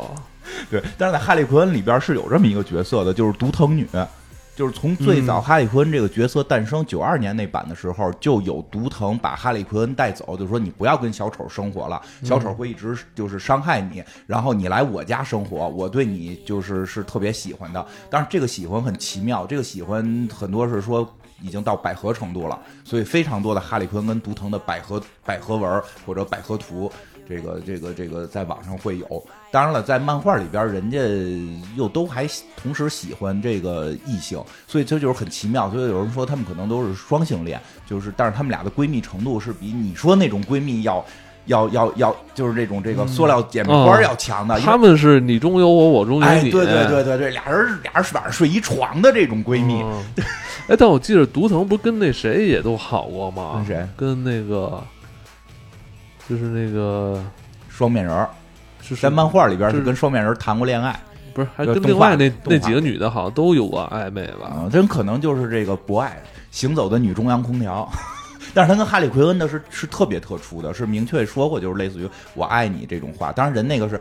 [0.70, 3.88] 对，但是在哈利奎恩里边是有这么一个角色的，就是独藤女。
[4.56, 17.84] 就是从最早嗯哈利奎恩这个角色诞生九二年那版的时候，就有毒藤把哈利奎恩带走，就说你不要跟小丑生活了，小丑会一直就是伤害你，然后你来我家生活，我对你就是是特别喜欢的。
[18.08, 21.08] 但是这个喜欢很奇妙，这个喜欢很多是说
[21.42, 26.90] 已经到百合程度了，所以非常多的哈利奎恩跟毒藤的百合百合文或者百合图。
[27.26, 30.98] 这个这个这个在网上会有，当然了，在漫画里边，人家
[31.76, 35.70] 又都还喜同时喜欢这个异性，所以这就是很奇妙。
[35.70, 41.04] 所以有人说他们可能都是双性恋，就是但是他们俩的闺蜜程度是比你说那种闺蜜要
[41.46, 44.58] 要要要，就是这种这个塑料姐妹花要强的。
[44.58, 46.50] 他们是你中有我，我中有哎，你。
[46.50, 50.04] 对对对对对，俩人俩人晚上睡一床的这种闺蜜，嗯
[50.66, 53.52] 哎，但我记得毒藤不是跟那谁也都好过吗？
[53.54, 53.88] 跟谁？
[53.96, 54.82] 跟那个，
[56.28, 57.22] 就是那个
[57.68, 58.26] 双面人
[58.92, 60.98] 儿是在漫画里边是是跟双面人谈过恋爱
[61.32, 64.48] 不是还跟另外那那几个女的好像都有过暧昧吧？
[64.48, 67.88] 啊，真可能就是这个博爱行走的女中央空调。
[68.52, 73.32] 但是他跟哈利奎恩的是是特别特殊的，是明确说过，就是类似于“我爱你”这种话。
[73.32, 74.00] 当然，人那个是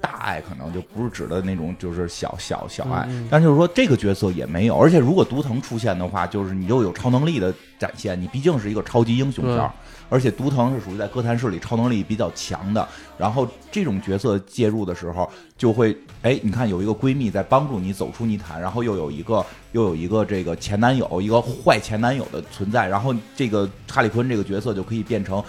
[0.00, 3.06] 大爱，可能就不是指的那种就是小小小爱。
[3.08, 4.76] 嗯但就是说，这个角色也没有。
[4.76, 9.70] 而且，如果毒藤出现的话，就是你又有超能力的展现，你毕竟是一个超级英雄片儿。
[10.14, 25.42] 而且独藤是属于在哥谭市里超能力比较强的，然后这种角色介入的时候，就会哎，你看有一个闺蜜在帮助你走出泥潭，然后又有一个又有一个这个前男友，一个坏前男友的存在，然后这个哈利坤这个角色就可以变成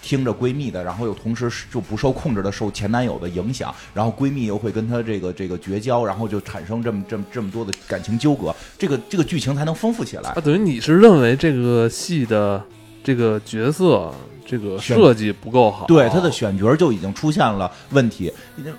[0.00, 10.40] 听着闺蜜的，然后又同时就不受控制的受前男友的影响，然后闺蜜又会跟他这个这个绝交，然后就产生这么这么这么多的感情纠葛，这个这个剧情才能丰富起来啊，。
[10.40, 12.64] 等于你是认为这个戏的
[13.02, 14.12] 这个角色
[14.46, 15.86] 这个设计不够好？
[15.86, 18.32] 对他的选角就已经出现了问题，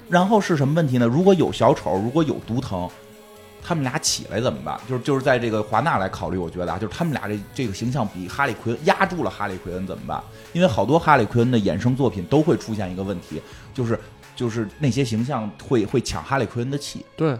[0.09, 1.05] 然后是什么问题呢？
[1.05, 2.89] 如果有小丑，如果有毒藤，
[3.61, 4.79] 他们俩起来怎么办？
[4.89, 10.23] 就是就是在这个华纳来考虑，我觉得啊，就是他们俩这这个形象比哈利奎恩压住了哈利奎恩怎么办？
[10.53, 13.41] 因为好多哈利奎恩的衍生作品都会出现一个问题，
[13.73, 13.99] 就是
[14.35, 17.05] 就是那些形象会会抢哈利奎恩的气。
[17.15, 17.37] 对，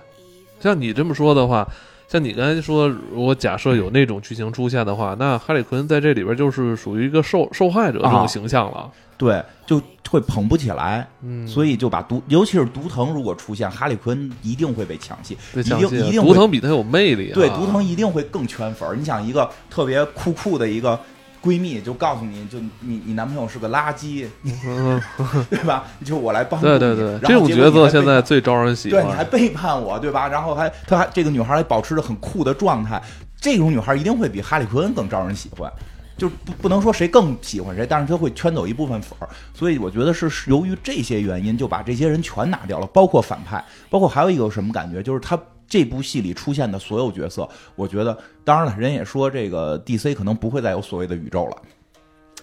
[0.59, 1.67] 像你这么说的话，
[2.11, 8.89] 像你刚才说，如果假设有那种剧情出现的话，那哈里奎恩在这里边就是属于一个受受害者这啊种形象了。
[9.15, 17.35] 对，就会捧不起来，嗯，所以就把毒，尤其是毒藤如果出现，哈里奎恩一定会被抢戏，对，一定一定会毒藤比他有魅力、啊。
[17.35, 18.99] 对，毒藤一定会更圈粉。
[18.99, 20.99] 你想一个特别酷酷的一个
[21.43, 24.28] 闺蜜，就告诉你就你你男朋友是个垃圾，
[24.65, 25.02] 嗯，
[25.49, 25.86] 对吧？
[26.04, 26.78] 就我来帮助你。
[26.80, 29.23] 对对对，这种角色现在最招人喜欢对，你还。
[29.23, 30.28] 背叛我，对吧？
[30.28, 33.02] 然后还她还这个女孩还保持着很酷的状态，
[33.39, 35.71] 这种女孩一定会比哈利奎恩更招人喜欢。
[36.17, 51.58] 就不不能说谁更喜欢谁，但是她会圈走一部分粉儿，所以我觉得是是由于这些原因，就把这些人全拿掉了，包括反派，包括还有一个什么感觉，就是他这部戏里出现的所有角色，我觉得，当然了，人也说这个 DC 可能不会再有所谓的宇宙了。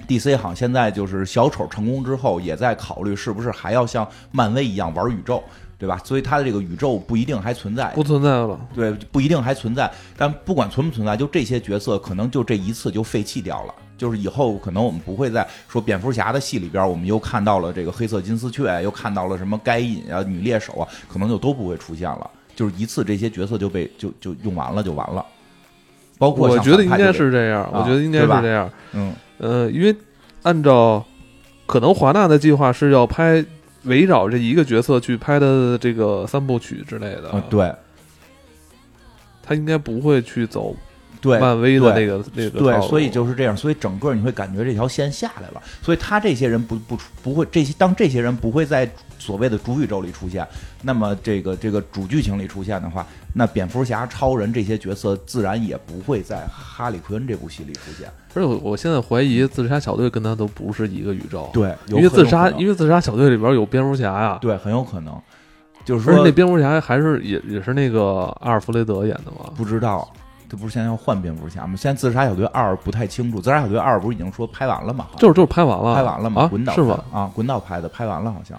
[0.06, 5.42] DC 好像现在就是小丑成功之后，也在考虑是不是还要像漫威一样玩宇宙，
[5.78, 5.98] 对吧？
[6.04, 9.90] 所以它的这个宇宙不一定还存在，不存在了，对，不一定还存在。
[10.16, 13.74] 但不管存不存在，就这些角色可能就这一次就废弃掉了。
[13.96, 22.30] 就是以后可能我们不会再说蝙蝠侠的戏里边，我们又看到了这个黑色金丝雀，又看到了什么该隐啊、女猎手啊，可能就都不会出现了。
[22.56, 25.24] 就是一次这些角色就被就就用完了，就完了。
[26.18, 28.68] 包括我觉得应该是这样，我觉得应该是这样。
[28.92, 29.14] 嗯。
[29.38, 29.94] 呃，因为
[30.42, 31.04] 按照
[31.66, 33.44] 可能华纳的计划是要拍
[33.84, 37.72] 围绕这一个角色去拍的这个三部曲之类的，嗯对。
[39.42, 40.74] 他应该不会去走
[41.26, 50.46] 对漫威的对那个那个对所以就是这样，所以整个你会感觉这条线下来了，所以他这些人不不出不会这些当这些人不会在所谓的主宇宙里出现，
[50.82, 58.08] 那么这个这个主剧情里出现的话，那蝙蝠侠、超人这些角色自然也不会在哈利奎恩这部戏里出现。
[58.34, 65.18] 而且我我现在怀疑自杀小队跟他都不是一个宇宙，，对，因为自杀，因为为自杀小队里边有蝙蝠侠呀，对很有可能，
[65.84, 70.08] 就是说那蝙蝠侠还是也也是那个阿尔弗雷德演的吗，不知道。
[70.48, 71.74] 这不是现在要换蝙蝠侠吗？
[71.76, 75.06] 现在自杀小队二不太清楚，自杀小队二不是已经说拍完了吗？
[75.18, 76.42] 就是就是拍完了，拍完了吗？
[76.42, 77.04] 啊滚导是吧？
[77.12, 78.58] 啊，滚导拍的，拍完了好像。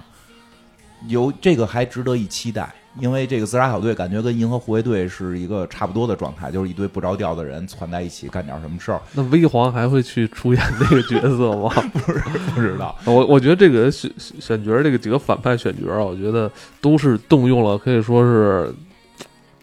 [1.08, 9.00] 有这个还值得一期待，因为这个自杀小队感觉跟银河护卫队是一个差不多的状态，就是一堆不着调的人攒在一起干点什么事儿。
[9.13, 11.69] 那威皇还会去出演这个角色吗？
[11.93, 12.19] 不是
[12.56, 18.73] 不知道， 我我觉得这个选选选角，这个几个反派选角啊，我觉得都是动用了可以说是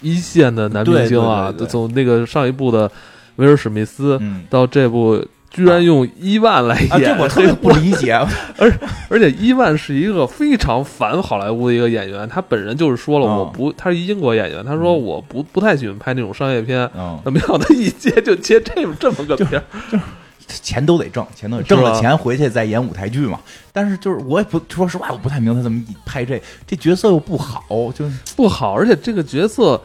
[0.05, 2.89] 一线的男明星啊，对对对对从那个上一部的
[3.37, 4.45] 威尔史密斯嗯。
[4.49, 5.25] 到这部。
[5.55, 8.13] 居然用伊万来啊，演，这我特别不理解。
[8.59, 8.69] 而
[9.09, 19.51] 而且伊万是一个非常反好莱坞的一个演员，他本人就是说了，嗯我不，他是一英国演员，他说我不不太喜欢拍那种商业片，嗯，那没想到一接就接这么这么个 片
[19.93, 20.01] 儿，
[20.49, 23.39] 钱都得挣，钱都得挣了钱回去再演舞台剧嘛。
[23.73, 27.63] 但是就是我也不说实话，我不太明白他怎么拍这这角色又不好，
[27.95, 29.81] 就是不好，而且这个角色。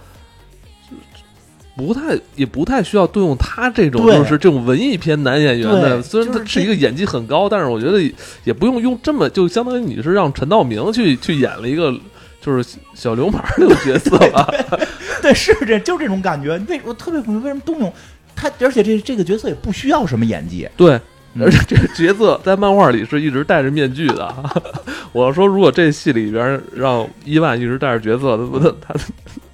[1.80, 2.02] 不太
[2.36, 8.02] 也不太需要动用他这种就是这种文艺片男演员的，虽然他是一个演技很高，但是我觉得
[8.44, 11.98] 也不用用这么就相当于你是让陈道明去去演了一个
[12.42, 14.46] 就是小流氓那种角色吧。
[15.24, 16.58] 对，是这就是这种感觉。
[16.68, 17.94] 为我特别不明白为什么动用
[18.36, 20.68] 他，而且这这个角色也不需要什么演技。
[20.76, 21.00] 对，
[21.36, 24.36] 嗯而且这个角色在漫画里是一直戴着面具的。
[25.14, 28.94] 我要说，如果这戏里边让伊万一直戴着角色，他不他。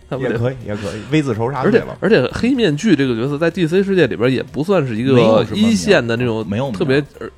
[0.19, 1.97] 也可以，也可以，V 字仇杀而了。
[1.99, 7.31] 而且黑面具这个角色在 DC 世界里边也不算是一个一线的那种没有特别，而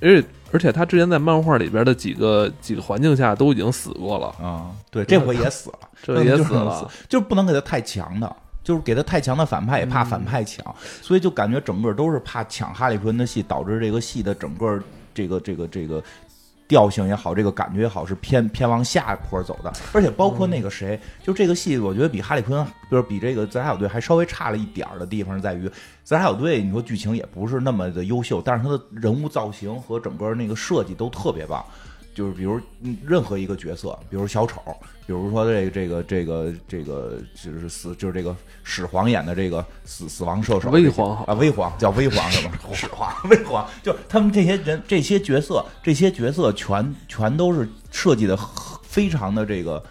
[0.00, 6.90] 而且而且他之前在漫画里边的几个几个环境下都已经死过了，啊、对，这回也死了， 这也死了。
[7.08, 8.36] 就是不能给他太强的。
[8.64, 14.82] 就是给他太强的反派，也怕反派抢，所以就感觉整个都是怕抢哈利奎恩的戏，导致这个戏的整个
[15.14, 16.02] 这个这个这个
[16.68, 19.72] 调性也好，这个感觉也好，是偏偏往下坡走的。
[19.92, 25.68] 而且包括那个谁，就这个戏，我觉得比哈利昆，就是比这个自杀小队还稍微差了一点儿的地方，在于
[26.02, 31.64] 自杀小队，你说剧情也不是那么的优秀，但是他的人物造型和整个那个设计都特别棒。
[32.16, 34.58] 就是比如嗯任何一个角色，比如小丑，
[35.06, 42.58] 比如说这个这个这个这个就是死就是这个始皇演的这个死死亡射手微皇啊，微皇叫微皇是吧？
[42.72, 48.34] 始皇 微皇，就他们这些人这些角色这些角色全全都是设计的
[48.82, 49.84] 非常的这个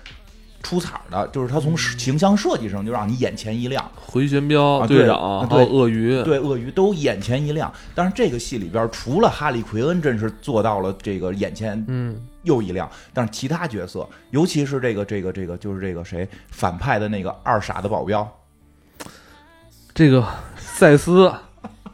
[0.66, 3.88] 出彩的，就是他从形象设计上就让你眼前一亮。
[3.96, 5.64] 回旋镖啊队长啊对。
[5.76, 7.72] 鳄鱼，对鳄鱼都眼前一亮。
[7.94, 18.26] 但是这个戏里边，除了哈利奎恩真是做到了这个眼前嗯，又一亮，但是其他角色，尤其是这个这个这个，就是这个谁反派的那个二傻的保镖。
[19.94, 20.26] 这个
[20.58, 21.32] 赛斯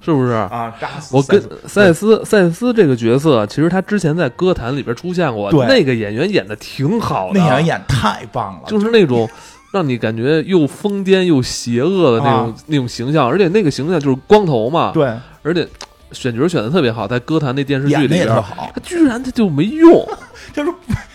[0.03, 0.31] 是不是？
[0.31, 2.25] 啊，扎死我跟赛斯。
[2.25, 5.65] 赛斯这个角色，其实他之前在歌坛里边出现过，对。
[5.67, 9.29] 那个演员演的挺好的，那演员演太棒了，就是那种
[9.71, 12.55] 让你感觉又疯癫又邪恶的那种、啊。
[12.65, 15.13] 那种形象，而且那个形象就是光头嘛，对。
[15.43, 15.67] 而且
[16.11, 20.05] 选角选的特别好，在歌坛那电视剧里边，好，他居然他就没用，
[20.51, 20.73] 就是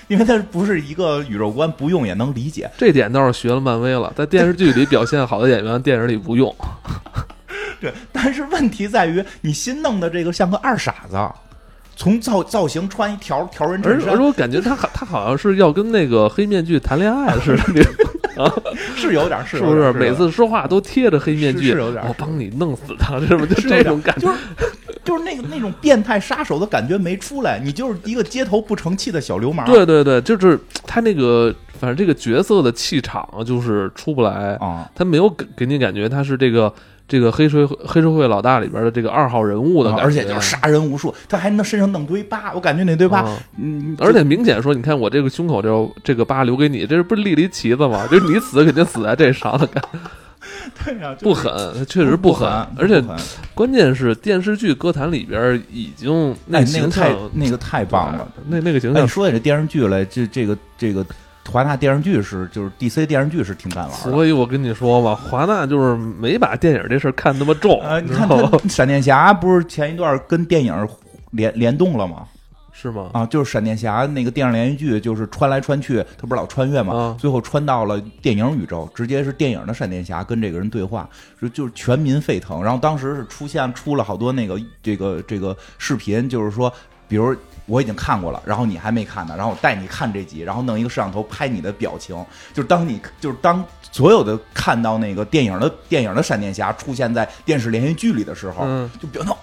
[0.09, 2.71] 因为他不是一个宇宙观，不用也能理解。
[2.79, 6.55] 这点倒是学了漫威了，在电视剧里表现好的演员，电影里不用，
[7.81, 11.17] 对，但是问题在于你新弄的这个像个二傻子，
[11.97, 17.63] 从造造型穿一条条纹衬衫而而且，我感觉他好他好像是要跟那个黑面具谈恋爱似的。
[18.95, 21.69] 是有点是是不是每次说话都贴着黑面具？
[21.69, 23.55] 是是有点我帮你弄死他，是不是？
[23.55, 24.27] 就 是这种感觉。
[24.27, 24.39] 就是
[25.03, 29.65] 就是那个那种变态杀手的感觉没出来，你就是一个街头不成器的小流氓。
[29.65, 36.71] 对对对，就是他那个，反正这个角色的气场就是出不来，啊，他没有给给你感觉他是这个
[37.09, 48.07] 这个黑社会黑社会老大里边的这个二号人物的感觉，而且就是杀人无数，他还能身上弄堆疤，我感觉那堆疤，啊嗯，而且明显说，你看我这个胸口这这个疤留给你，这不是立了一旗子吗？
[48.11, 49.83] 就是你死肯定死在这上了感，
[50.85, 53.03] 对呀，不狠，他确实不狠，而且
[53.55, 58.29] 关键是电视剧歌坛里边已经哎，那个太那个太棒了。
[58.49, 61.07] 那那个形哎，象你说起这电视剧来，这这个这个
[61.51, 64.11] 华纳电视剧是就是 DC 电视剧是挺敢玩的。
[64.11, 68.29] 所以我跟你说吧，华纳就是没把电影这事儿看那么重，呃，你看
[68.69, 70.89] 闪电侠不是前一段跟电影
[71.31, 72.27] 联联动了吗？
[72.79, 73.09] 是吗？
[73.15, 81.09] 啊，就是闪电侠那个电视连续剧，就是穿来穿去，他不是老穿越吗，啊最后穿到了电影宇宙，直接是电影的闪电侠跟这个人对话，
[81.41, 82.63] 就就是全民沸腾。
[82.63, 86.71] 然后当时是出现出了好多那个这个这个视频，就是说，
[87.09, 87.35] 比如
[87.67, 92.17] 我已经看过了，然后你还没看呢，然后我带你看这集，然后弄一个摄像头拍你的表情，
[92.55, 99.39] 就是当你就是当所有的看到那个电影的 电影的闪电侠出现在电视连续剧里的时候，嗯，就表情啊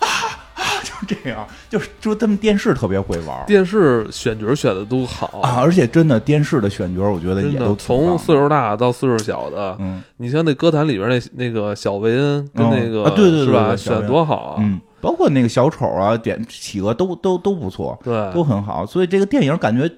[0.00, 0.06] 啊
[0.54, 3.44] 啊，就这样，就是就他们电视特别会玩。
[3.46, 5.40] 电视选角选的都好。
[5.42, 10.02] 啊，，而且真的电视的选角，我觉得也都从岁数大到岁数小的，嗯。
[10.16, 14.56] 你像那歌坛里边那那个小维恩跟嗯那个啊对对对是吧，选多好啊！
[14.60, 18.84] 嗯，包括那个小丑啊，点企鹅都都都不错，对，都很好。
[18.84, 19.88] 所以这个电影感觉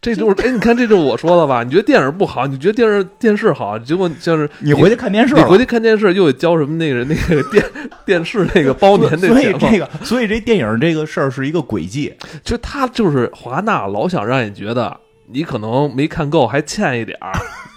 [0.00, 1.62] 这就是哎，你看这就是我说的吧？
[1.62, 7.64] 你觉得电影不好，你觉得电视电视好，结果像是你回去看电视，你回去看电视又得交什么那个 那个电
[8.04, 12.12] 电视那个包年所以这个，所以这电影这个事儿是一个轨迹。
[12.42, 14.96] 就他就是华纳老想让你觉得
[15.28, 17.32] 你可能没看够，还欠一点儿，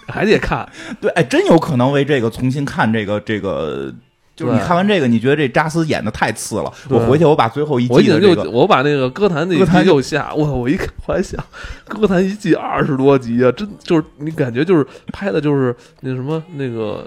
[0.08, 0.68] 还得看。
[1.00, 3.94] 对，哎，真有可能为这个重新看这个这个。
[4.34, 11.38] 就是你看完这个，你觉得这扎斯演的太次了，我回去我把最后一我就季的这个，我把那个歌坛那一歌坛集又下，我我一看我还想，
[11.86, 17.06] 歌坛一季二十多集啊，真就是你感觉就是拍的就是那什么那个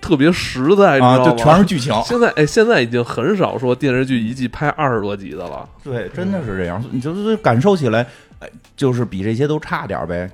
[0.00, 1.94] 特别实在，啊，就全是剧情。
[2.04, 5.68] 现在哎，现在已经很少说电视剧一季拍二十多集的了。
[5.84, 8.06] 对，真的是这样，你就是感受起来，
[8.40, 10.28] 哎，就是比这些都差点儿呗。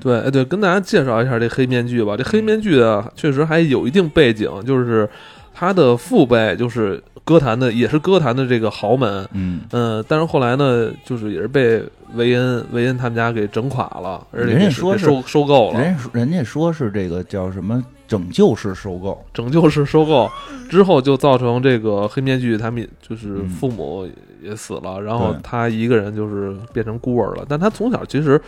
[0.00, 2.14] 对，哎对，跟大家介绍一下这黑面具吧。
[2.14, 5.08] 这黑面具啊，确实还有一定背景，就是
[5.54, 9.28] 他的父辈就是歌坛的，也是歌坛的这个豪门。
[9.32, 11.82] 嗯，嗯，但是后来呢，就是也是被
[12.14, 20.28] 维恩维恩他们家给整垮了，而且人家说是收收购了，人家人家说是这个叫什么拯救式收购，拯救式收购
[20.68, 24.08] 之后，就造成这个黑面具他们就是嗯父母
[24.42, 27.46] 也死了，然后他一个人就是变成孤儿了。
[27.48, 28.40] 但他从小其实，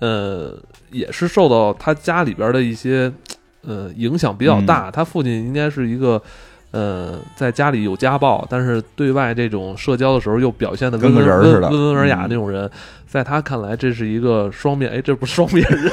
[0.00, 0.58] 呃，
[0.90, 3.10] 也是受到他家里边的一些
[3.62, 4.90] 呃影响比较嗯大。
[4.90, 6.20] 他父亲应该是一个。
[6.76, 11.70] 呃，在家里有家暴，但是对外这种社交的时候又表现的温跟个文人似的。
[11.70, 12.26] 温温文尔雅嗯。
[12.28, 12.70] 那种人，
[13.06, 15.90] 在他看来这是一个双面，哎，这不是双面人，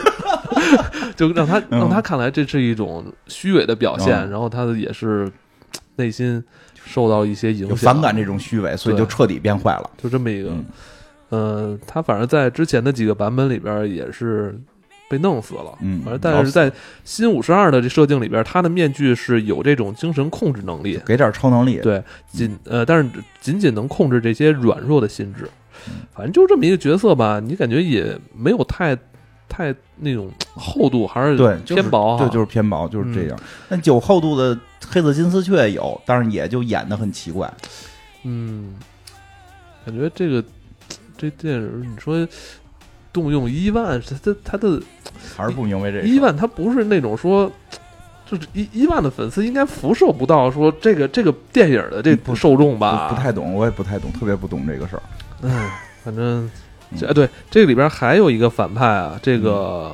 [1.15, 1.79] 就让他嗯。
[1.79, 4.29] 让他看来这是一种虚伪的表现，嗯。
[4.29, 5.31] 然后他的也是
[5.95, 6.43] 内心
[6.83, 9.89] 受到一些影就响，反感这种虚伪，所以就彻底变坏了。
[9.97, 10.65] 就这么一个，嗯。
[11.29, 14.59] 呃，他反正在之前的几个版本里边也是
[15.13, 16.71] 被弄死了，嗯反正但是在
[17.05, 23.07] 新五十二的这设定里边，他的面具是有这种精神控制能力，给点超能力，对，仅呃，但是
[23.39, 25.47] 仅仅能控制这些软弱的心智
[25.87, 28.97] 嗯，反正就这么一个角色吧，你感觉也没有太
[29.47, 33.39] 太那种厚度，还是对，偏薄哈，对，就是偏薄，就是嗯这样。
[33.69, 34.59] 但有厚度的
[34.89, 37.53] 黑色金丝雀有，但是也就演的很奇怪。
[38.23, 38.73] 嗯，
[39.85, 40.43] 感觉这个
[41.15, 42.27] 这电影你说
[43.13, 44.81] 动用伊万，他他他的
[45.37, 47.49] 还是不明白这个伊万他不是那种说。
[48.25, 53.09] 就是伊伊万的粉丝应该辐射不到说这个这个电影的这不受众吧？
[53.09, 55.03] 不不太懂，我也不太懂，特别不懂这个事儿。
[55.41, 55.69] 嗯，
[56.03, 56.49] 反正
[57.05, 59.93] 哎对这里边还有一个反派啊，这个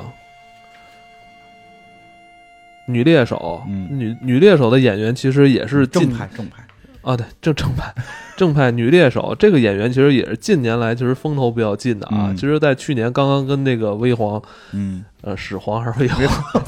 [2.86, 6.64] 女猎手，嗯女女猎手的演员其实也是近正派，正派。
[7.10, 7.94] 啊，对正正派
[8.38, 12.28] 正派女猎手这个演员其实也是近年来其实风头比较近的啊。
[12.30, 14.42] 嗯其实，在去年刚刚跟那个威皇
[14.72, 16.64] 嗯呃始皇还是威皇，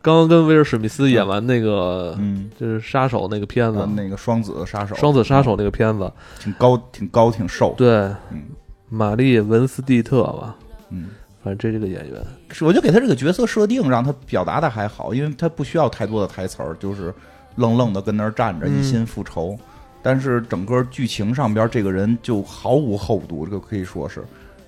[0.00, 7.74] 刚刚跟威尔史密斯演完那个、嗯，就是杀手那个片子呃，那个双子杀手，双子杀手那个片子，挺高，挺高，挺瘦。
[7.76, 7.88] 对，
[8.30, 8.42] 嗯
[8.88, 10.56] 玛丽文斯蒂特吧，
[10.90, 11.10] 嗯，
[11.44, 12.20] 反正这这个演员。
[12.50, 17.14] 是我就给他这个角色设定，让他表达的还好，因为他不需要太多的台词儿，就是
[17.56, 19.56] 愣愣的跟那儿站着，嗯一心复仇。
[20.02, 24.24] 但是整个剧情上边，这个人就毫无厚度，这个可以说是，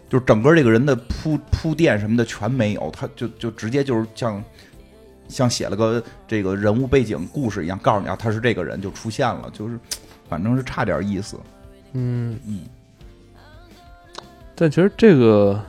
[0.09, 4.45] 就是整个这个人的铺铺垫什么的全没有，他就就直接就是像
[5.28, 9.76] 像写了个这个人物背景故事一样，告诉你啊，他是这个人就出现了，就是
[10.28, 11.37] 反正是差点意思。
[11.95, 12.61] 嗯嗯，
[14.55, 15.61] 但其实这个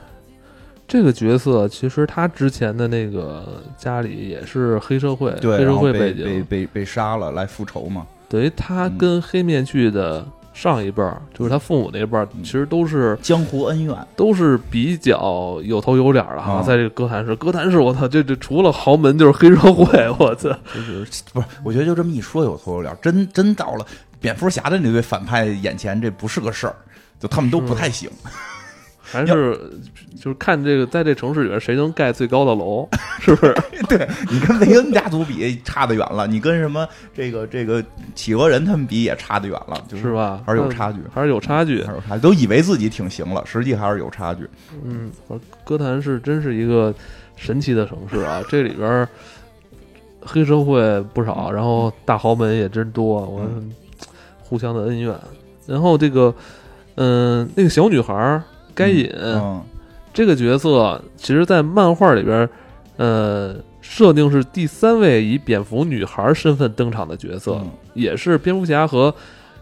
[0.88, 8.06] 这个角色，其实他之前的那个家里也是黑社会，对，黑社会背景，被被被杀了来复仇嘛。
[8.28, 8.98] 等于他嗯。
[8.98, 12.44] 跟黑面具的上一辈儿，就是他父母那一辈儿，嗯。
[12.44, 16.62] 其实都是江湖恩怨，都是比较有头有脸儿的哈，啊。
[16.62, 21.48] 在这个歌坛是，歌坛是，我操，这这除了豪门就是黑社会，我操，就是不是？
[21.64, 23.86] 我觉得就这么一说有头有脸，真真到了
[24.20, 26.76] 蝙蝠侠的那对反派眼前，这不是个事儿，
[27.20, 28.10] 就他们都不太行。
[29.06, 29.58] 还是
[30.20, 32.88] 就是看这个在这城市里边谁能盖最高的楼，
[33.20, 33.56] 是不是？
[33.88, 37.84] 对你跟维恩家族比差得远了，你跟什么这个这个
[38.16, 40.42] 企鹅人他们比也差得远了，就是吧？
[40.46, 41.92] 还是有差距，还是有差距还。
[41.92, 44.50] 是有差距，都以为自己挺行了，实际还是有差距。
[44.84, 45.12] 嗯，
[45.64, 46.94] 歌坛是真是一个
[47.36, 48.44] 神奇的城市啊！
[48.50, 49.08] 这里边
[50.22, 53.72] 黑社会不少，然后大豪门也真多，我嗯
[54.42, 55.14] 互相的恩怨。
[55.68, 56.34] 然后这个，
[56.96, 58.44] 嗯、那个小女孩儿
[58.76, 59.64] 该隐、嗯
[60.14, 62.48] 这个角色，其实，在漫画里边，
[62.96, 69.14] 呃，设定是第三位以蝙蝠女孩身份登场的角色，嗯也是蝙蝠侠和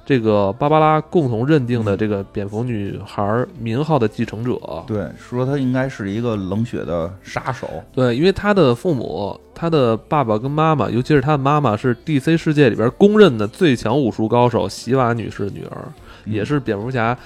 [0.06, 4.60] 这个芭芭拉共同认定的嗯这个蝙蝠女孩名号的继承者。
[4.86, 7.68] 对，说她应该是一个冷血的杀手。
[7.92, 15.78] 对，因为她的父母，她的爸爸跟妈妈，尤其是她的妈妈，是 DC 世界里边公认的最强武术高手席瓦女士的女儿，
[16.26, 17.18] 嗯也是蝙蝠侠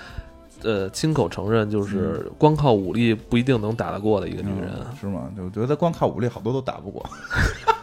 [0.63, 4.71] 呃亲口承认，就是光靠武力不一定能打得过的一个女人。
[4.79, 5.29] 嗯是吗？
[5.37, 7.05] 我觉得光靠武力好多都打不过。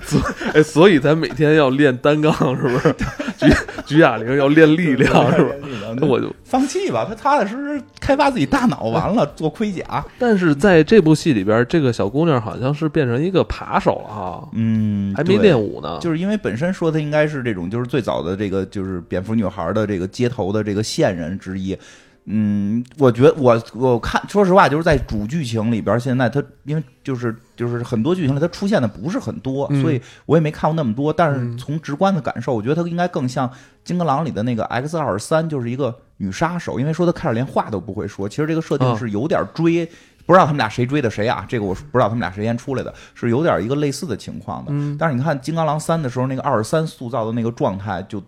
[0.54, 2.94] 哎，所以咱每天要练单杠，是不是？
[3.38, 3.52] 举
[3.84, 5.52] 举哑铃要练力量，是吧？
[6.00, 10.04] 那我就，放弃吧，他踏踏实实开发自己大脑，完了做盔甲。
[10.18, 15.98] 但是在这部戏里边，这个小姑娘好像是变成一个扒手了哈，嗯，还没练武呢。
[16.00, 21.76] 就是因为本身说她应该是这种，就是最早的这个就是蝙蝠女孩的这个街头的这个线人之一。
[22.24, 31.12] 嗯，我觉得我我看，说实话，就是在主剧情里边，现在它因为就是就是很多剧情里它出现的不是很多，嗯所以我也没看过那么多。
[31.12, 33.48] 但嗯是从直观的感受，我觉得它应该更像
[33.82, 36.78] 《金刚狼》里的那个 X 二三，就是一个女杀手。
[36.78, 39.88] 因为说她开始连话都不会说，其实这个设定啊是有点追。
[40.24, 41.44] 不知道他们俩谁追的谁啊？
[41.48, 44.70] 这个我不知道他们俩谁先出来的，是有点一个类似的情况的。
[44.70, 48.22] 嗯但是你看《金刚狼三》的时候，那个二十三塑造的那个状态就，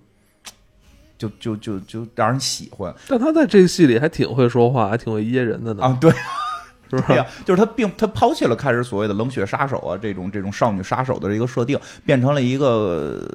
[1.16, 5.98] 就就就就让人喜欢但他在这个戏里还挺会说话，还挺会噎人的呢，啊！
[6.00, 6.10] 对，
[6.90, 7.04] 是不是？
[7.06, 13.28] 对呀、就是他并他抛弃了开始所谓的冷血杀手啊这种这种少女杀手的一个设定，变成了一个呃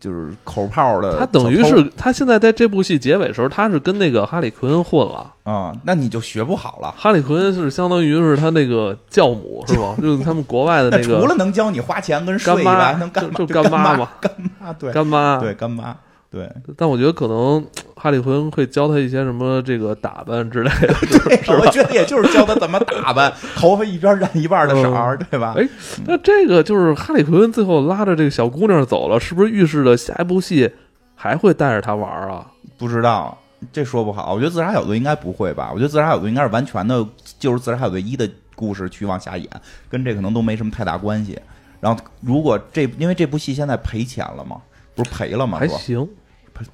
[0.00, 5.34] 就是口炮的他等于是他现在在这部戏结尾的时候，他是跟那个哈里奎恩混了。
[5.42, 6.94] 啊、那你就学不好了。
[6.96, 9.94] 哈里奎恩是相当于是他那个教母是吧？
[10.00, 13.30] 就是他们国外的那那个除了能教你花钱跟睡能干嘛？
[13.36, 15.38] 就干妈嘛，干妈对干妈。
[15.38, 15.94] 对干妈
[16.30, 17.66] 对但我觉得可能
[17.96, 20.94] 哈里奎恩会教他一些什么这个打扮之类的。
[21.26, 25.54] 对，我觉得也就是教他怎么打扮， 头发一边染一半的色儿，对吧？
[25.58, 25.68] 哎，
[26.06, 30.70] 那这个就是哈里奎恩最后拉着这个小姑娘走了，是不是预示着下一部戏
[31.16, 32.46] 还会带着她玩啊？
[32.78, 33.36] 不知道，
[33.72, 34.32] 这说不好。
[34.32, 35.70] 我觉得自杀小队应该不会吧？
[35.72, 37.04] 我觉得自杀小队应该是完全的，
[37.40, 39.48] 就是自杀小队一的故事去往下演，
[39.88, 41.36] 跟这可能都没什么太大关系。
[41.80, 44.58] 然后，如果这因为这部戏现在赔钱了嘛，
[44.94, 45.58] 不是赔了吗？
[45.58, 46.08] 还行，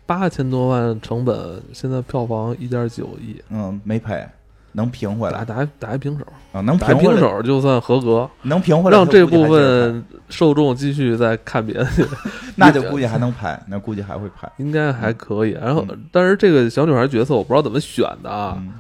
[0.05, 4.26] 八千多万成本，现在票房一点九亿，嗯，没赔，
[4.72, 5.45] 能平回来。
[5.45, 11.84] 打打一打一平手，啊，能打一平平，手就算合格，能平回来，让这部分受众继续再看别的。
[11.87, 12.05] 去。
[12.57, 14.51] 那就估计还能拍，那估计还会拍。
[14.57, 15.51] 应该还可以。
[15.51, 18.72] 然后，但是这个小女孩角色我不知道怎么选的啊，嗯，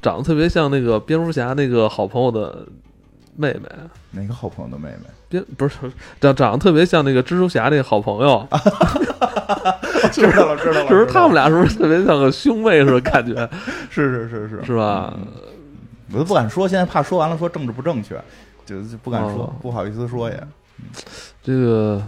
[0.00, 2.66] 长得特别像那个蝙蝠侠那个好朋友的
[3.36, 3.68] 妹妹，
[4.10, 5.06] 哪个好朋友的妹妹？
[5.28, 5.76] 蝙不是
[6.20, 8.46] 长长得特别像那个蜘蛛侠那个好朋友，
[10.10, 11.48] 知道了，知道了， 是不是他们俩？
[11.48, 13.48] 是不是特别像个兄妹似的感觉，
[13.90, 15.14] 是是是是是吧？
[16.12, 18.20] 我都不敢说，现在怕说完了说政治不正确，
[18.66, 20.46] 就就不敢说，哦不好意思说也。
[21.42, 22.02] 这个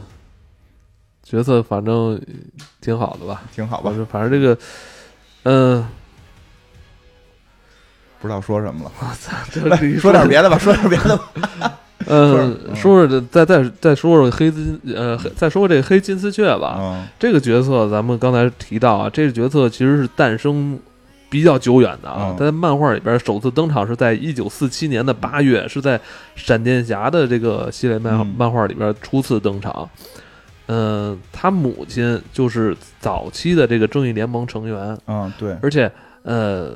[1.23, 2.21] 角色反正
[2.81, 4.59] 挺好的吧，挺好吧反，正反正这个，
[5.45, 5.87] 嗯、
[8.21, 8.93] 不知道说什么了。
[9.01, 9.37] 我操
[10.01, 11.79] 说点别的吧，说点别的吧。
[12.07, 16.77] 嗯，嗯说说这，再再再说说黑金，呃，再说说这黑金丝雀吧。
[16.81, 20.79] 嗯这个角色咱们刚才提到啊，这个角色其实是诞生
[21.31, 26.01] 比较久远的啊嗯，在漫画里边首次登场是在一九四七年的八月，是在
[26.37, 29.89] 闪电侠的这个系列漫嗯漫画里边初次登场。
[30.67, 35.91] 嗯，他母亲就是早期的这个正义联盟成员，嗯，对，而且
[36.23, 36.73] 呃，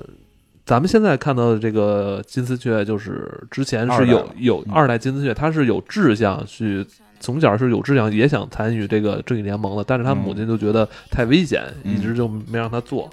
[0.68, 6.86] 咱们现在看到的这个金丝雀，就是之前是有有二代金丝雀，他是有志向去
[7.18, 13.08] 从小是有志向，也想参与这个正义联盟的，但是他母亲就觉得太危险，嗯一直就没让他做。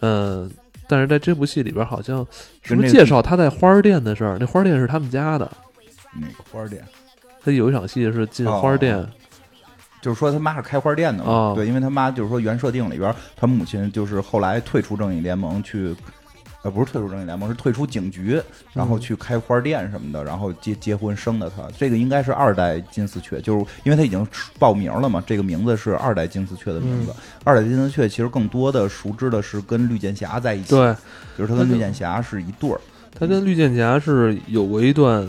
[0.00, 0.50] 嗯、
[0.88, 2.26] 但是在这部戏里边，好像
[2.62, 4.38] 是跟这个不是介绍他在花儿店的事儿？
[4.40, 5.44] 那花儿店是他们家的，
[6.18, 6.82] 哪个花店，
[7.44, 9.06] 他有一场戏是进花儿店，哦
[10.00, 11.30] 就是说他妈是开花店的嘛。
[11.30, 15.94] 哦对，因为他妈就是说原设定里边，他母亲就是后来退出正义联盟去。
[16.68, 18.40] 呃，不是退出正义联盟，是退出警局，
[18.74, 21.62] 然后去开花店什么的，然后结结婚生的他。
[21.78, 24.26] 这个应该是二代金丝雀，就是因为他已经
[24.58, 27.14] 报名了嘛，这个名字是二代金丝雀的名字。
[27.42, 30.94] 二代金丝雀其实更多的熟知的是跟绿箭侠在一起，对
[31.38, 32.80] 就是他跟绿箭侠是一对儿。
[33.18, 35.26] 他跟绿箭侠是有过一段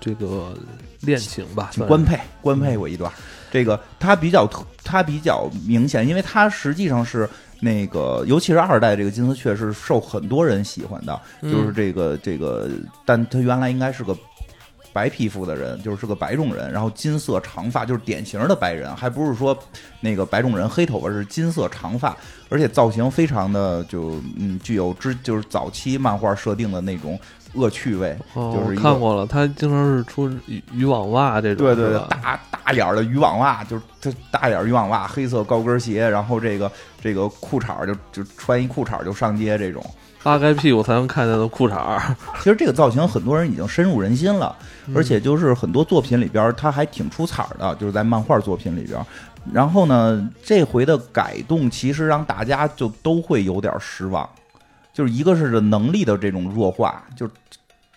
[0.00, 0.56] 这个
[1.00, 3.10] 恋情吧，算是官配官配过一段，
[3.50, 7.28] 这个他比较特他比较明显，因为他实际上是
[7.64, 12.68] 那个，尤其是二代这个金丝雀是受很多人喜欢的，嗯就是这个这个，
[13.04, 14.16] 但他原来应该是个。
[14.92, 19.58] 白皮肤的人就是是个白种人，然后金色长发，就是典型的白人，还不是说
[20.00, 22.16] 那个白种人黑头发，是金色长发，
[22.48, 27.18] 而且造型非常的就嗯具有之就是早期漫画设定的那种
[27.54, 39.84] 恶趣味，就是看过了，他经常是出渔渔网袜这种，对对对，大大眼儿的渔网袜，就是他大眼儿渔网袜，黑色高跟鞋，然后这个这个裤衩儿就就穿一裤衩儿就上街这种。
[40.22, 42.00] 扒开屁股才能看见的裤衩儿，
[42.42, 49.04] 其实这个造型很多人已经深入人心了，嗯而且就是很多作品里边儿它还挺出彩儿的，就是在漫画作品里边儿。
[49.52, 54.26] 然后呢，这回的改动其实让大家就都会有点失望，
[54.94, 57.28] 就是一个是能力的这种弱化，就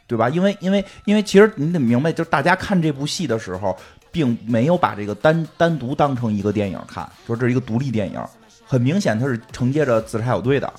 [0.07, 0.27] 对吧？
[0.27, 3.77] 因为因为因为其实你得明白，就是大家看这部戏的时候，
[4.11, 8.21] 并没有把这个单单独当成一个电影看，说这是一个独立电影，
[8.65, 10.73] 很明显它是承接着自杀小队的。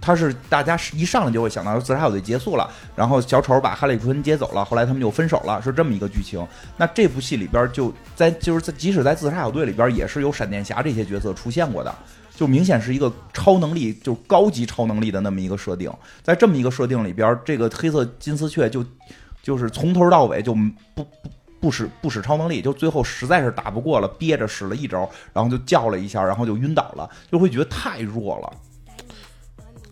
[0.00, 6.46] 他是大家是一上来就会想到自杀小队结束了，然后小丑把哈利·奎恩接走了，后来他们就分手了，是这么一个剧情。
[6.76, 11.94] 那这部戏里边就在就是在即使在自杀小队里边也是有闪电侠这些角色出现过的，
[12.34, 15.90] 就明显是一个超能力，就高级超能力的那么一个设定。
[16.22, 18.84] 在这么一个设定里边，这个黑色金丝雀就
[19.42, 20.52] 就是从头到尾就
[20.94, 21.30] 不不
[21.60, 28.52] 不使不使超能力，就最后实在是打不过了，憋着使了一招，然后就叫了一下，然后就晕倒了，就会觉得太弱了。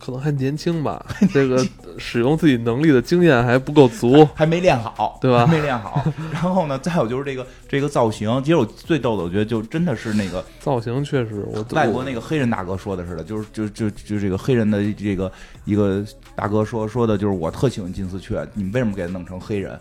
[0.04, 1.64] 可能还年轻吧， 这个
[1.96, 4.28] 使用自己能力的经验还不够足。
[4.34, 6.04] 还没练好，对吧还没练好。
[6.32, 15.30] 然后呢，再有就是这个这个造型，其实我最逗的，我觉得就真的是那个造型确实，我外国那个黑人大哥说的似的，就是就就就这个黑人的这个
[15.64, 19.78] 一个大哥说说的就是我特喜欢金丝雀，你们为什么给他弄成黑人？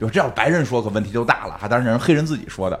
[0.00, 1.68] 就这要白人说，可问题就大了哈。
[1.68, 2.78] 当然人黑人自己说的。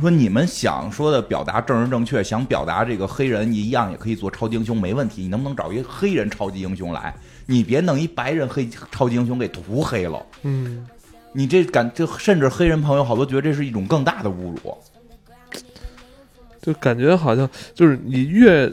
[0.00, 5.22] 说你们想说的表达正人正确，想表达这个黑人一样也可以做超级英雄，没问题。
[5.22, 7.14] 你能不能找一个黑人超级英雄来？
[7.46, 10.20] 你别弄一白人黑超级英雄给涂黑了。
[10.42, 10.86] 嗯，
[11.32, 14.76] 你这感就甚至黑人朋友好多觉得这是一种更大的侮辱。
[16.60, 18.72] 就感觉好像就是你越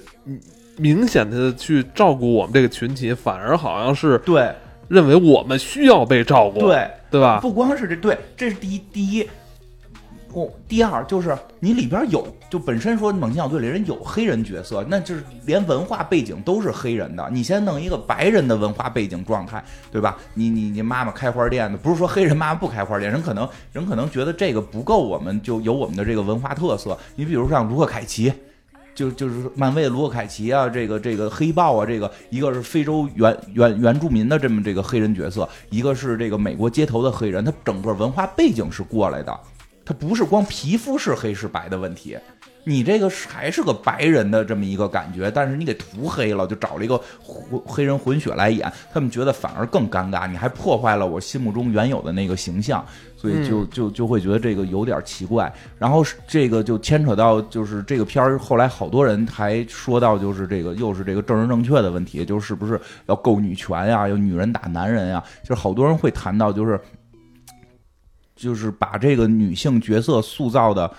[0.78, 4.50] 明显的去照顾我们这个群体，反而好像是对
[4.88, 7.40] 认为我们需要被照顾，对，对吧？
[7.42, 9.30] 不光是这，对，这是第一，第一。
[10.34, 17.30] 哦，第二就是你里边有，就本身说猛禽小队里人有黑人角色，那就是连文化背景都是黑人的。
[17.32, 20.18] 你先弄一个白人的文化背景状态，对吧？
[20.34, 26.98] 你你你妈妈开花店的，不是说黑人妈妈不开花店，人可能人可能觉得这个不够，我们就有我们的这个文化特色。
[27.16, 28.32] 你比如像卢克凯奇，
[28.94, 39.40] 就就是漫威的卢克凯奇啊，这个这个黑豹啊，这个一个是非洲原原原住民的这么这个黑人角色，一个是这个美国街头的黑人，他整个文化背景是过来的。
[39.92, 42.18] 它不是光皮肤是黑是白的问题，
[42.64, 52.86] 你这个是还是个白人的这么一个感觉，但是你给涂黑了，就找了一个混黑人混血来演，他们觉得反而更尴尬，你还破坏了我心目中原有的那个形象，
[53.18, 55.54] 所以就就就会觉得这个有点奇怪。
[55.78, 66.80] 然后是这个就牵扯到就是这个片儿后来好多人还说到就是这个又是这个政治正确的问题，就是是不是要够女权呀，要女人打男人呀，就是好多人会谈到就是。
[68.42, 70.90] 就是把这个女性角色塑造的，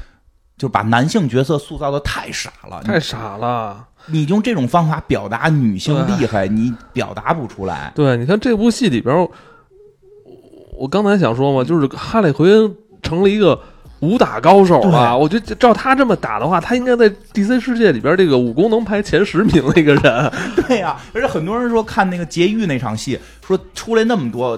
[0.57, 3.85] 就把男性角色塑造的太傻了，太傻了。
[4.07, 7.91] 你用这种方法表达女性厉害，你表达不出来。
[7.97, 9.31] 对，你看这部戏里边，我
[10.77, 12.73] 我刚才想说嘛，就是哈利奎恩
[13.03, 13.61] 成了一个
[14.01, 15.17] 武打高手了。
[15.17, 20.33] 我觉得照他这么打的话，他应该在 DC 世界里边这个武功能排前十名的一个人。
[20.67, 24.57] 对呀、而且很多人说看那个劫狱那场戏，说出来那么多。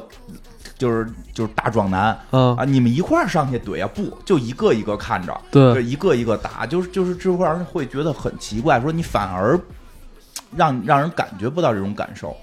[0.76, 3.88] 就是就是大壮男嗯啊，你们一块儿上去怼啊？
[3.94, 9.58] 不，就一个一个看着，对就一个一个打，就是就是这会让人会觉得很奇怪，说你反而
[10.56, 12.36] 让让人感觉不到这种感受，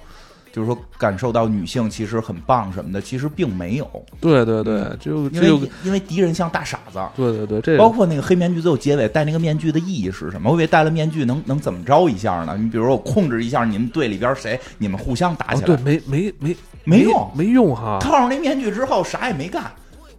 [0.51, 3.89] 就是说感受到女性其实很棒什么的，其实并没有，
[4.19, 6.99] 对对对，就因为因为敌人像大傻子。
[7.15, 10.49] 对对对，这包括那个黑面具最后结尾戴那个面具的意义是什么？
[10.49, 12.57] 我以为戴了面具能能怎么着一下呢？
[12.59, 17.97] 你比如说我控制一下你们队里边谁，你们互相打起来，哦对没没没没用没用哈。
[18.01, 19.71] 套上那面具之后啥也没干，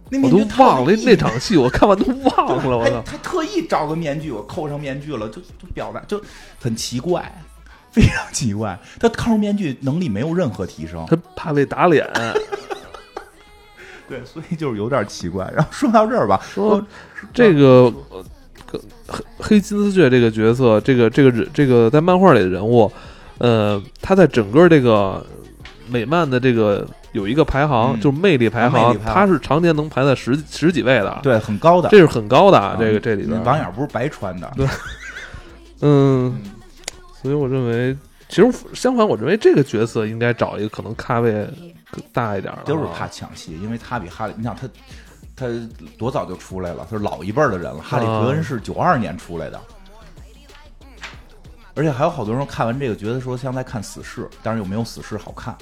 [0.09, 3.03] 那我都面具套忘了那场戏，我看完都忘了， 我还操！
[3.05, 6.21] 还特意找个面具，我扣上面具了，就就表达就
[6.59, 7.31] 很奇怪，
[7.93, 8.77] 非常奇怪。
[8.99, 12.05] 他抗日面具能力没有任何提升，他怕被打脸。
[14.09, 15.49] 对，所以就是有点奇怪。
[15.55, 16.85] 然后说到这儿吧，说
[17.33, 18.23] 这个呃
[19.07, 22.91] 黑黑金丝雀这个角色，这个这个人这个在漫画里的人物，
[23.37, 25.25] 呃，他在整个这个
[25.87, 34.67] 美漫的这个有一个排行，嗯就是魅力排行，他是常年能排在十十几位的，，对很高的，这是很高的这个这里边网眼不是白穿的，对
[35.81, 36.41] 嗯，
[37.23, 37.97] 所以我认为，
[38.29, 41.47] 其实相反，我认为这个角色应该找一个可能咖位
[41.89, 44.69] 更大一点的啊，就是怕抢戏，因为他比哈利，你想他
[45.35, 45.47] 他
[45.97, 47.81] 多早就出来了，他是老一辈儿的人了。
[47.81, 49.59] 哈利·奎恩是九二年出来的，
[51.73, 55.55] 而且还有好多人看完这个觉得说像在看《死侍》，但是又没有《死侍》好看。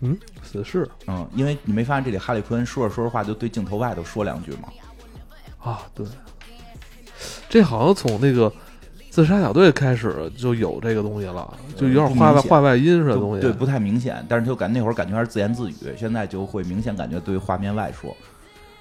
[0.00, 4.68] 嗯，死侍嗯，因为你没发现这里哈利奎恩说着说着话就对镜头外头说两句吗？
[5.60, 6.06] 啊，对，
[7.48, 8.52] 这好像从那个
[9.14, 13.40] 自杀小队开始就有这个东西了，就有点画外不明显话外音似的东西。
[13.40, 18.12] 对，不太明显，但是就感那会儿感觉还是自言自语，现在就会明显感觉对画面外说，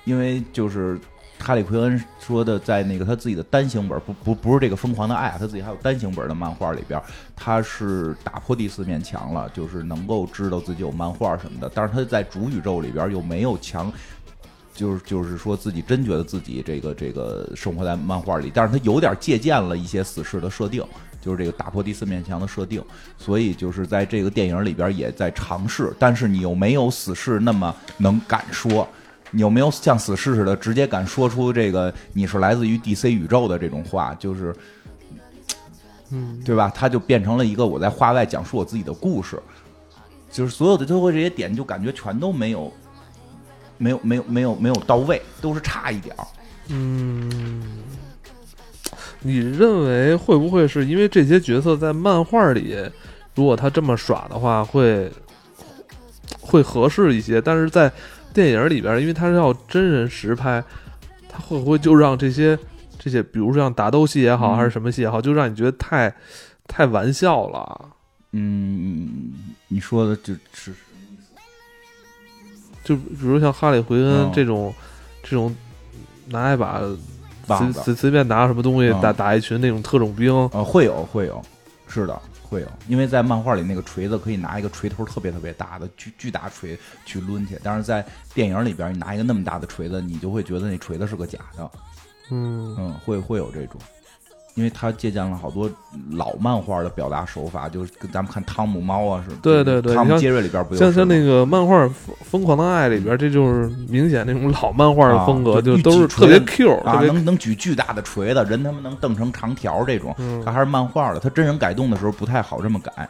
[0.06, 1.00] 因为就是
[1.38, 7.00] 哈利奎恩说的，在那个他自己的单行本，不不不是这个疯狂的爱啊，他自己还有单行本的漫画里边，
[7.36, 13.94] 他是打破第四面墙了，就是能够知道自己有漫画什么的，但是他在主宇宙里边又没有强。
[14.74, 20.84] 就是就是说自己真觉得自己这个这个生活在漫画里，但是他有点借鉴了一些死侍的设定，
[21.22, 22.84] 就是这个打破第四面墙的设定，
[23.18, 28.88] 所以就是在这个电影里边也在尝试，但是你又没有死侍那么能敢说，
[29.30, 34.56] 你有没有像死侍似的直接敢说出这个你是来自于 DC 宇宙的这种话，就是
[36.10, 36.72] 嗯，对吧？
[36.74, 39.40] 他就变成了一个我在话外讲述我自己的故事，
[40.32, 42.74] 就是所有的最后这些点就感觉全都没有。
[43.84, 46.26] 没有没有没有没有到位，都是差一点儿。
[46.70, 47.62] 嗯，
[49.20, 52.78] 你认为会不会是因为这些角色在漫画里，
[53.36, 55.12] 如果他这么耍的话，会
[56.40, 57.42] 会合适一些？
[57.42, 57.92] 但是在
[58.34, 60.64] 电影里边，因为他是要真人实拍，
[61.28, 62.58] 他会不会就让这些
[62.98, 66.16] 这些，比如像打斗戏也好，嗯还是什么戏也好，就让你觉得太
[66.68, 67.90] 太玩笑了？
[68.32, 69.34] 嗯，
[69.68, 70.74] 你说的就是
[72.84, 74.74] 就比如像哈里·奎恩嗯这种、
[75.24, 75.56] 这种
[76.28, 76.82] 拿一把
[77.48, 81.42] 随随随便拿什么东西嗯打打一群那种特种兵，呃，会有会有，
[81.88, 91.72] 是的，会有，因为在漫画里那个锤子可以拿一个锤头特别特别大的巨巨大锤去抡去，但是在电影里边你拿一个那么大的锤子，你就会觉得那锤子是个假的，
[92.32, 92.76] 嗯。
[92.78, 93.80] 嗯，会会有这种。
[94.56, 95.70] 因为他借鉴了好多
[96.12, 113.10] 老漫画的表达手法，就是跟咱们看汤姆猫啊是，对对对汤姆杰瑞里边不像像那个个漫画《疯疯狂的爱》里边，这就是明显那种老漫画的风格，啊就是特别锤 Q，特啊，别能能举巨大的锤子，人他妈能瞪成长条这种，嗯他还是漫画的，他真人改动的时候不太好这么改，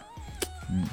[0.72, 0.86] 嗯，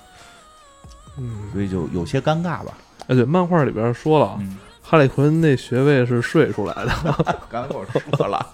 [1.17, 2.77] 嗯，所以就有些尴尬吧。
[3.07, 4.57] 哎对，漫画里边说了，嗯，
[4.91, 6.91] 哈利奎恩那学位是睡出来的，
[7.49, 7.87] 刚才跟我
[8.17, 8.45] 说了，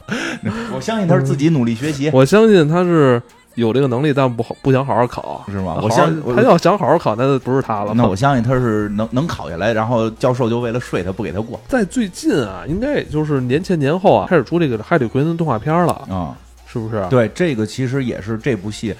[0.74, 3.22] 我相信他是自己努力学习， 我相信他是
[3.54, 5.42] 有这个能力，但不好不想好好考。
[5.48, 5.78] 是吗？
[5.82, 7.94] 我相我他要想好好考，那不是他了。
[7.94, 17.02] 那我相信他是能能考下来，然后教授就为了睡他不给他过在最近啊，应该也就是年前年后啊，开始出这个哈利奎恩的动画片了，啊、是不是？
[17.08, 18.94] 对，这个其实也是这部戏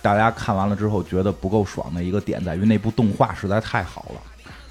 [0.00, 4.20] 大家看完了之后觉得不够爽的一个点，在于那部动画实在太好了。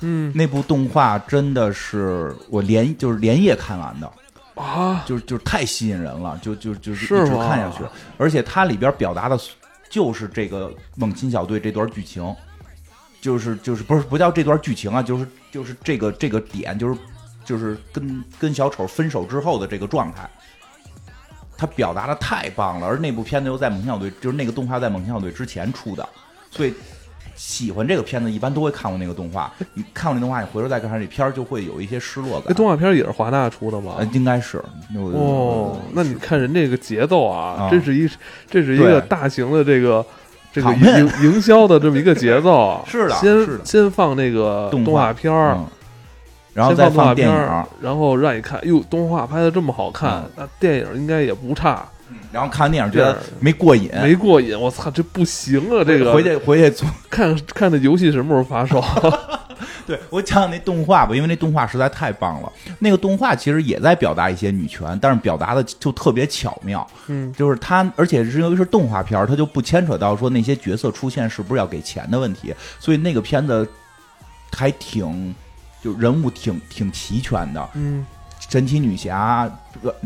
[0.02, 0.32] 嗯。
[0.36, 4.12] 那部动画真的是我连就是连夜看完的，
[4.56, 7.84] 啊，就是就是太吸引人了，就就就是一直看下去，
[8.18, 9.40] 而且它里边表达的
[9.90, 12.36] 就是这个猛禽小队这段剧情，
[13.22, 16.98] 就是就是不是不叫这段剧情啊，就是就是这个这个点，就是
[17.44, 20.30] 就是跟跟小丑分手之后的这个状态。
[21.58, 26.10] 他表达的太棒了，而那部片子又在猛禽小队，就是那个动画在猛禽小队之前出的，
[26.50, 26.74] 所以
[27.44, 29.52] 喜欢这个片子一般都会看过那个动画。
[29.74, 32.44] 你看过那动画，你回头再看这片儿，就会有一些失落感。
[32.50, 34.06] 那动画片也是华纳出的吗呃，？
[34.14, 38.08] 应该是哦哦，那你看人这个节奏啊，啊这是一
[38.48, 40.06] 这是一个大型的这个
[40.54, 42.84] 这个营营销的这么一个节奏 啊。
[42.88, 45.66] 是的先先放那个动画片儿，嗯，
[46.54, 51.90] 然后再放动画电影片，然后让你看，哟，动画拍的这么好看嗯，那电影应该也不差。
[52.32, 55.84] 然后看完电影觉得没过瘾，没过瘾，我操，这不行啊！
[55.84, 56.88] 这个回去回去做。
[57.10, 58.84] 看看那游戏什么时候发售？
[59.86, 62.52] 对我讲讲那动画吧，因为那动画实在太棒了。
[62.80, 66.88] 那个动画其实也在表达一些女权，但是表达的就特别巧妙。
[67.08, 73.68] 嗯，就是它，而且是因为是动画片，它就不牵扯到说那些角色出现是不是要给钱的问题，所以那个片子
[74.52, 75.36] 还挺
[75.84, 77.70] 就人物挺挺齐全的。
[77.74, 78.06] 嗯
[78.52, 79.50] 神奇女侠，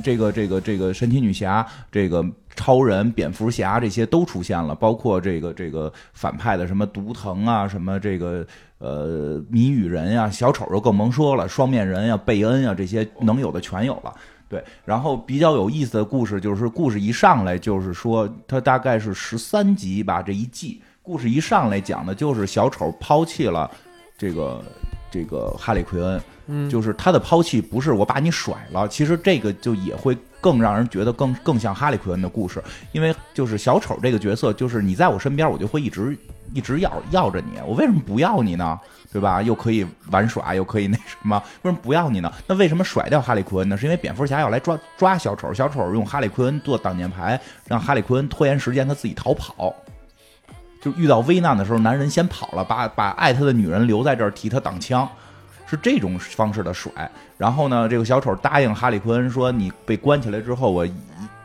[0.03, 2.23] 这个这个这个神奇女侠，这个
[2.55, 8.45] 超人、蝙蝠侠这些都出现了，包括这个这个反派的什么毒藤啊，什么这个
[8.77, 14.13] 呃谜语人呀、小丑就更甭说了，双面人呀、贝恩呀这些能有的全有了。
[14.47, 23.71] 对，然后比较有意思的故事就是，故事一上来就是说，它大概是十三集吧，这一季故事一上来讲的就是小丑抛弃了
[24.15, 24.63] 这个
[25.09, 36.17] 这个哈利奎恩，嗯，就是他的抛弃不是我把你甩了，其实这个就也会更让人觉得更更像哈利奎恩的故事，因为就是小丑这个角色，就是你在我身边，我就会一直
[36.53, 38.79] 一直要要着你，我为什么不要你呢？
[39.11, 39.41] 对吧？
[39.41, 42.29] 又可以玩耍，又可以那什么，为什么不要你呢？
[42.45, 43.77] 那为什么甩掉哈利奎恩呢？
[43.77, 49.73] 是因为蝙蝠侠要来抓抓小丑，小丑用哈利奎恩做挡箭牌，让哈利奎恩拖延时间，他自己逃跑。
[50.81, 55.09] 就遇到危难的时候，男人先跑了，把把爱他的女人留在这儿替他挡枪，
[55.65, 56.91] 是这种方式的甩。
[57.37, 60.87] 然后呢，这个小丑答应哈利昆说：“你被关起来之后，我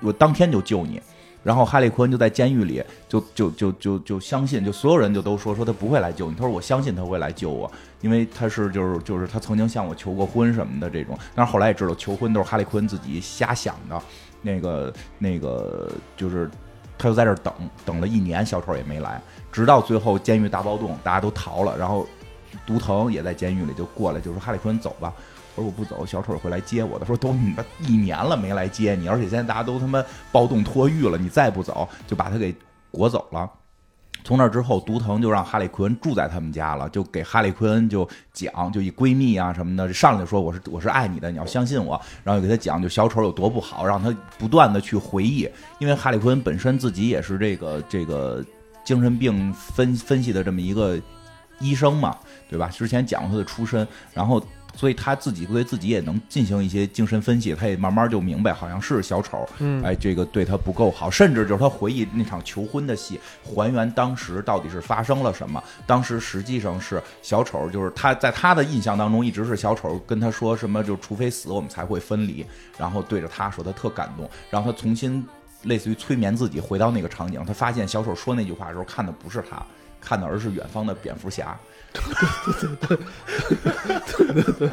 [0.00, 1.00] 我当天就救你。”
[1.42, 6.34] 然后哈利昆就在监狱里，就就就就就相信，就所有人就都说说他不会来救你。
[6.34, 7.70] 他说：“我相信他会来救我，
[8.02, 13.98] 因为他是就是就是他曾经向我求过婚什么的这种。”但是后来也知道求婚都是哈利昆自己瞎想的。
[14.42, 16.50] 那个那个就是
[16.98, 17.52] 他就在这儿等
[17.86, 19.18] 等了一年，小丑也没来，
[19.50, 22.06] 直到最后监狱大暴动，大家都逃了，然后
[22.66, 25.12] 毒藤也在监狱里就过来就说：“哈利昆走吧。”
[25.56, 27.04] 我说我不走，小丑会来接我的。
[27.04, 32.54] 说都你妈一年了没来接你，而且现在大家都他妈暴动脱狱了，你再不走就把他给
[32.90, 33.50] 裹走了。
[34.22, 42.00] 从那之后，毒藤就让哈利昆住在他们家了，就给哈利昆就讲，就以闺蜜啊什么的上来说我是我是爱你的，你要相信我。
[42.22, 45.48] 然后给他讲就小丑有多不好，让他不断的去回忆，
[45.78, 48.44] 因为哈利昆本身自己也是这个这个
[48.84, 51.00] 精神病分分析的这么一个
[51.58, 52.16] 医生嘛，
[52.50, 52.68] 对吧？
[52.68, 54.44] 之前讲过他的出身，然后。
[54.76, 59.44] 所以他自己对自己也能进行一些精神分析，他也慢慢就明白，好像是小丑，
[59.82, 65.62] 哎，这个对他不够好，甚至就是他回忆那场求婚的戏，还原当时到底是发生了什么。
[65.88, 72.46] 当时实际上是小丑，就是他在他的印象当中一直是小丑跟他说什么，就除非死我们才会分离，
[72.78, 75.26] 然后对着他说他特感动，然后他重新
[75.64, 79.60] 类似于催眠自己回到那个场景，他发现小丑说那句话的时候看的不是他，
[80.00, 81.58] 看的而是远方的蝙蝠侠。
[81.92, 82.02] 对
[82.52, 82.96] 对对
[84.32, 84.70] 对对对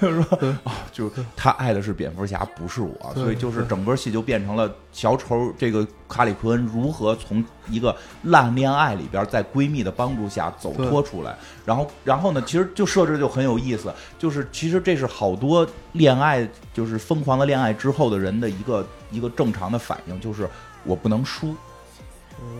[0.00, 11.36] 对，说啊，就他爱的是蝙蝠侠，不是我，所以就是整个戏就变成了小丑这个卡里昆恩如何从一个烂恋爱里边，在闺蜜的帮助下走脱出来。
[11.64, 20.48] 然后，然后呢，其实就设置就很有意思，就是其实这是好多恋爱，就是疯狂的恋爱之后的人的一个一个正常的反应，就是
[20.84, 21.54] 我不能输。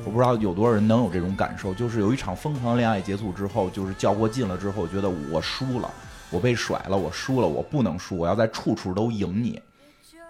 [0.05, 5.91] 我不知道有多少人能有这种感受，就是有一场疯狂的恋爱结束之后，就是较过劲了之后，觉得我输了，
[6.31, 9.61] 我被甩了，我输了，我不能输，我要在处处都赢你。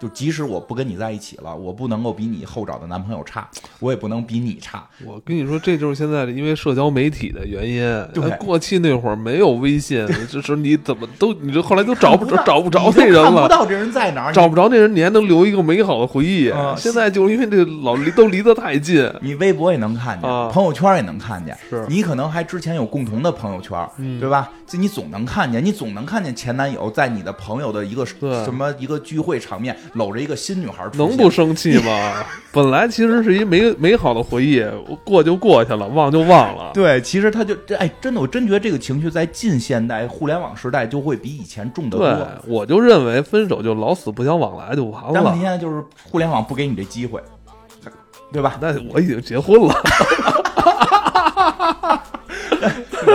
[0.03, 3.47] 就即使我不跟你在一起了，我不能够比你后找的男朋友差，
[3.79, 4.85] 我也不能比你差。
[5.05, 7.81] 我跟你说，这就是现在的因为社交媒体的原因。
[8.13, 16.51] 对，过去那会儿没有微信，就是你怎么都，你就后来都找不着找不着那人了，看不到这人在哪儿，找不着那人，你还能留一个美好的回忆。
[16.75, 23.87] 现在就是因为这老离都离得太近，你微博也能看见，朋友圈也能看见，是你可能还之前有共同的朋友圈，
[24.19, 24.51] 对吧？
[24.67, 30.87] 就你总能看见，你总能看见前男友在你的朋友的一个什么一个聚会场面搂着一个新女孩。
[30.93, 32.13] 能不生气吗？
[32.53, 34.63] 本来其实是一美美好的回忆，
[35.03, 36.71] 过就过去了，忘就忘了。
[36.73, 42.07] 对，其实他就这哎，真的，我真觉得这个情绪在近现代互联网时代就会比以前重得多。
[42.07, 42.17] 对，
[42.47, 45.11] 我就认为分手就老死不相往来就完了。
[45.13, 47.19] 但问题现在就是互联网不给你这机会，
[48.31, 48.57] 对吧？
[48.61, 49.75] 那我已经结婚了。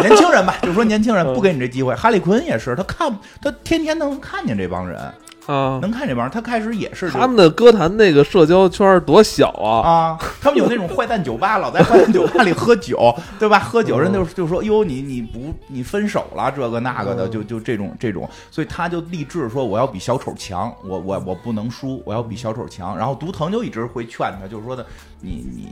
[0.02, 1.94] 年轻人吧，就说年轻人不给你这机会。
[1.96, 5.00] 哈利坤也是，他看他天天能看见这帮人。
[5.48, 9.80] 啊，能看这帮人，他开始也是他们的歌坛那个社交圈多小啊！
[9.80, 13.58] 啊，他们有那种坏蛋酒吧，老在坏蛋酒吧里喝酒， 对吧？
[13.58, 22.94] 喝酒人就就说哟，你你不你分手了，这个那个的，就就这种这种，所以他就立志说我要比小丑强，我我我不能输，我要比小丑强。
[22.98, 24.84] 然后毒藤就一直会劝他，就是说的
[25.22, 25.68] 你你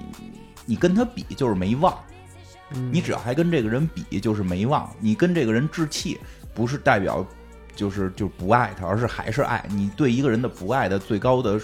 [0.64, 1.94] 你跟他比就是没望，
[2.90, 6.18] 你只要还跟这个人比就是没望，你跟这个人置气
[6.54, 7.22] 不是代表。
[7.76, 9.88] 就是就不爱他，而是还是爱你。
[9.96, 11.60] 对一个人的不爱的最高的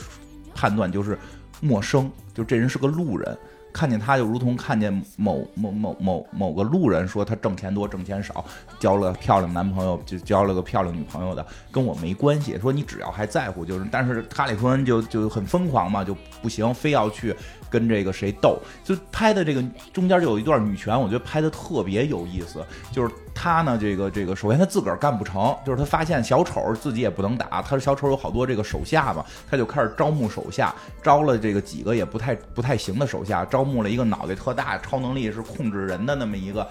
[0.54, 1.18] 判断就是
[1.60, 3.36] 陌生，就这人是个路人。
[3.74, 8.44] 看见他就如同看见某某某某某个路人，说他挣钱多挣钱少，
[8.78, 12.58] 交了漂亮男朋友就交了个漂亮女朋友的，跟我没关系。
[12.58, 13.86] 说你只要还在乎，就是。
[13.90, 17.34] 但是哈里坤就就很疯狂嘛，就不行，非要去
[17.72, 18.60] 跟这个谁斗。
[18.84, 22.64] 就拍的这个中间就有一段女权，我觉得拍的特别有意思。
[22.92, 36.68] 就是他呢，这个这个，首先他自个儿干不成，就是他发现小丑自己也不能打，他小丑有好多这个手下嘛，他就开始招募手下，招了这个几个也不太不太行的手下，招募了一个脑袋特大、超能力是控制人的那么一个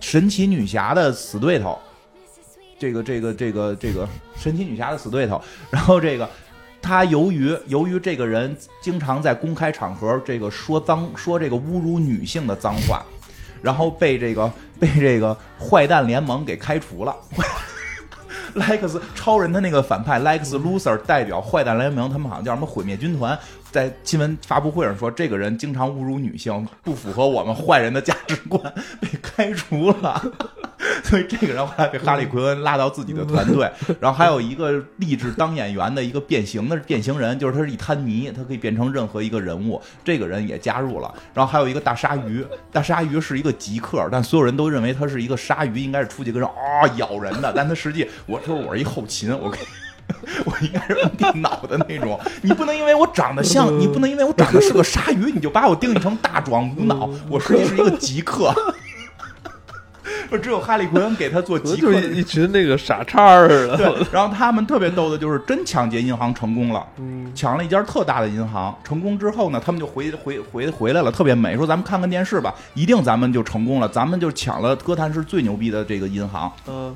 [0.00, 1.78] 神奇女侠的死对头，
[2.78, 5.40] 这个、这个、这个、这个神奇女侠的死对头。
[5.70, 6.28] 然后这个
[6.84, 13.02] 他由于由于这个人经常在公开场合这个说脏说这个侮辱女性的脏话，
[13.62, 17.16] 然后被这个被这个坏蛋联盟给开除了。
[18.54, 23.36] Lex 超人的那个反派 Lex Luthor 代表坏蛋联盟，他们好像叫什么毁灭军团。
[23.74, 28.62] 在新闻发布会上说，这个人经常侮辱女性，不符合我们坏人的价值观，
[29.02, 30.22] 被开除了。
[31.02, 33.68] 所以这个人后来被哈利奎恩拉到自己的团队。
[33.98, 39.82] 然后还有一个立志当演员的一个变形的变形人，就是他是一滩泥，他可以变成任何一个人物。
[40.04, 41.12] 这个人也加入了。
[41.32, 47.52] 然后还有一个大鲨鱼，大鲨鱼是一个极客，但所有人都认为他是一个鲨鱼，应该是出去跟人啊咬人的。
[47.56, 49.50] 但他实际，我说我是一后勤，我
[50.44, 52.18] 我应该是摁电脑的那种。
[52.42, 57.08] 你不能因为我长得像，你不能因为我长得是个鲨鱼，你就把我定义成大壮无脑。
[57.28, 58.54] 我实际是一个极客。
[60.28, 63.76] 说只有哈利奎恩给他做极客，就一群那个傻叉似的。
[63.76, 66.84] 对，然后他们特别逗的就是真抢劫银行成功了，
[67.34, 68.74] 抢了一家特大的银行。
[68.82, 71.56] 成功之后呢，他们就回回回回来了，特别美。
[71.56, 76.50] 说咱们看看电视吧，一定咱们就成功了，咱们就抢了哥谭市最牛逼的这个银行。
[76.66, 76.94] 嗯。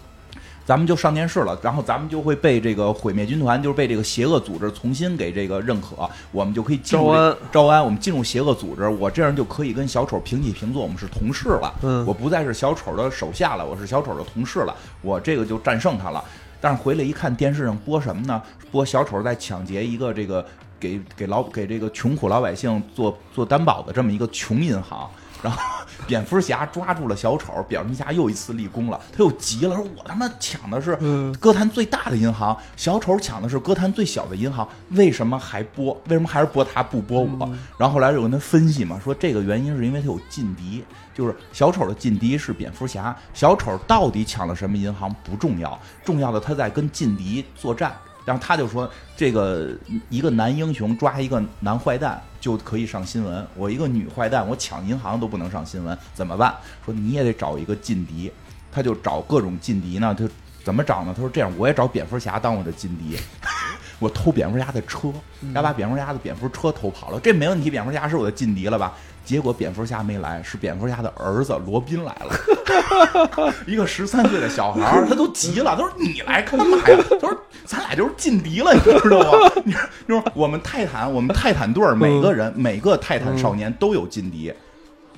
[0.68, 11.74] 咱们就上电视了，然后咱们就会被这个毁灭军团，就是被这个邪恶组织重新给这个认可，我们就可以招安招安，我们进入邪恶组织，我这样就可以跟小丑平起平坐，我们是同事了。
[11.80, 16.22] 嗯，我不再是小丑的手下了，我是小丑的同事了，我这个就战胜他了。
[16.60, 18.42] 但是回来一看，电视上播什么呢？
[18.70, 20.44] 播小丑在抢劫一个这个
[20.78, 25.08] 给给老给这个穷苦老百姓做做担保的这么一个穷银行。
[25.42, 25.60] 然后，
[26.06, 29.00] 蝙蝠侠抓住了小丑，蝙蝠侠又一次立功了。
[29.12, 30.96] 他又急了，说：“我他妈抢的是
[31.38, 35.92] 歌坛最大的银行，小丑抢的是歌坛最小的银行，为什么还播？
[36.08, 40.84] 为什么还是播他不播我？”然后后来又跟他分析嘛，说这个原因是因为他有劲敌，
[41.14, 43.16] 就是小丑的劲敌是蝙蝠侠。
[43.32, 47.94] 小丑到底抢了什么银行不重要，重要的他在跟劲敌作战。
[48.24, 49.70] 然后他就说：“这个
[50.10, 56.54] 一个男英雄抓一个男坏蛋就可以上新闻，我一个女坏蛋我抢银行都不能上新闻，怎么办？
[56.82, 58.32] 说你也得找一个劲敌，
[58.72, 60.16] 他就找各种劲敌呢。
[60.18, 60.26] 他
[60.64, 61.12] 怎么找呢？
[61.14, 63.18] 他说这样，我也找蝙蝠侠当我的劲敌，
[64.00, 65.12] 我偷蝙蝠侠的车，
[65.52, 68.96] 然后把蝙蝠侠的蝙蝠车偷跑了，这没问题，蝙蝠侠是我的劲敌了吧？”
[69.28, 79.74] 结果蝙蝠侠没来，是蝙蝠侠的儿子罗宾来了， 一个十三岁的小孩 他都急了，他说：“你来干嘛呀？”他说：“咱俩就是劲敌了，你知道吗？” 你
[80.08, 84.50] 说我们泰坦，我们泰坦队每个人每个泰坦少年都有劲敌，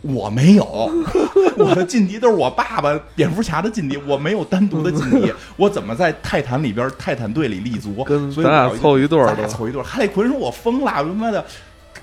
[0.03, 0.91] 我没有，
[1.57, 8.03] 我的劲敌都是我爸爸蝙蝠侠的劲敌，我没有单独的劲敌，我怎么在泰坦里边泰坦队里立足？
[8.03, 9.85] 跟咱俩凑一对儿，咱俩凑一对儿。
[9.85, 11.45] 哈利奎恩说：“我疯了，他妈的！”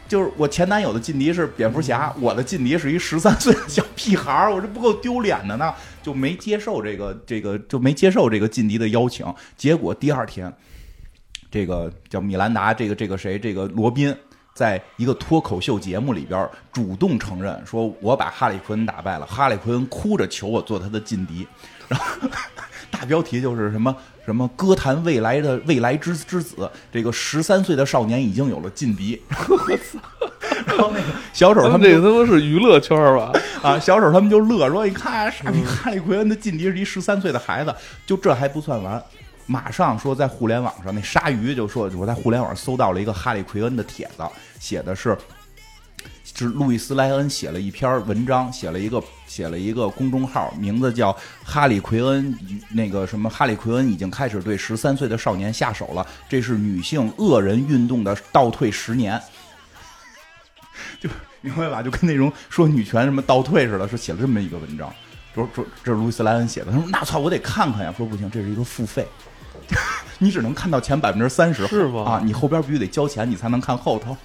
[0.08, 9.26] 就是我前男友的劲敌是蝙蝠侠，我的劲敌是一十三岁的小屁孩儿，我这不够丢脸的呢，就没接受这个这个就没接受这个劲敌的邀请。
[9.55, 10.51] 结果第二天，
[11.51, 14.16] 这个叫米兰达，这个这个谁，这个罗宾，
[14.53, 21.47] 在一个脱口秀节目里边主动承认说，我把哈利奎恩打败了，哈利奎恩哭着求我做他的劲敌，
[21.88, 22.30] 然后。
[22.97, 23.95] 大标题就是什么
[24.25, 29.21] 什么歌坛未来的未来之之子，这个十三岁的少年已经有了劲敌。
[29.29, 29.99] 我操！
[30.65, 33.31] 然后那个小丑他们这个他妈是娱乐圈吧？
[33.61, 37.73] 啊，小丑他们就乐说：“你看，傻逼哈利奎恩的劲敌是一十三岁的孩子。”
[38.07, 39.01] 就这还不算完，
[39.45, 44.23] 马上说在互联网上，那鲨鱼就说：“我在互联网搜到了一个哈利奎恩的帖子，
[44.59, 45.15] 写的是。”
[46.38, 51.11] 是路易斯莱恩写了一篇文章，写了一个写了一个公众号，名字叫
[51.43, 52.38] “哈里奎恩”，
[52.69, 59.19] 那个什么哈里奎恩已经开始对十三岁的少年下手了，这是女性恶人运动的倒退十年，
[61.01, 61.09] 就
[61.41, 61.81] 明白吧？
[61.81, 64.93] 就跟那种说女权什么倒退似的，说写了这么一个文章，
[65.33, 69.07] 说说这是路易斯莱恩写的，他说那操，我得看看呀，说不行，这是一个付费，
[70.19, 72.03] 你只能看到前百分之三十，是吧？
[72.03, 74.15] 啊，你后边必须得交钱，你才能看后头，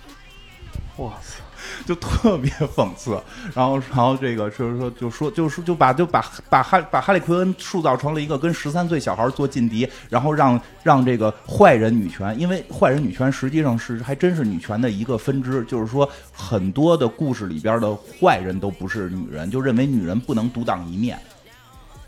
[0.99, 1.42] 哇塞！
[1.85, 3.21] 就特别讽刺，
[3.55, 21.19] 然后，然后这个就是说，就说，就说，就把就把把哈把哈利奎恩塑造成了一个跟十三岁小孩做劲敌，然后让让这个坏人女权，因为坏人女权实际上是还真是女权的一个分支，就是说很多的故事里边的坏人都不是女人，就认为女人不能独当一面，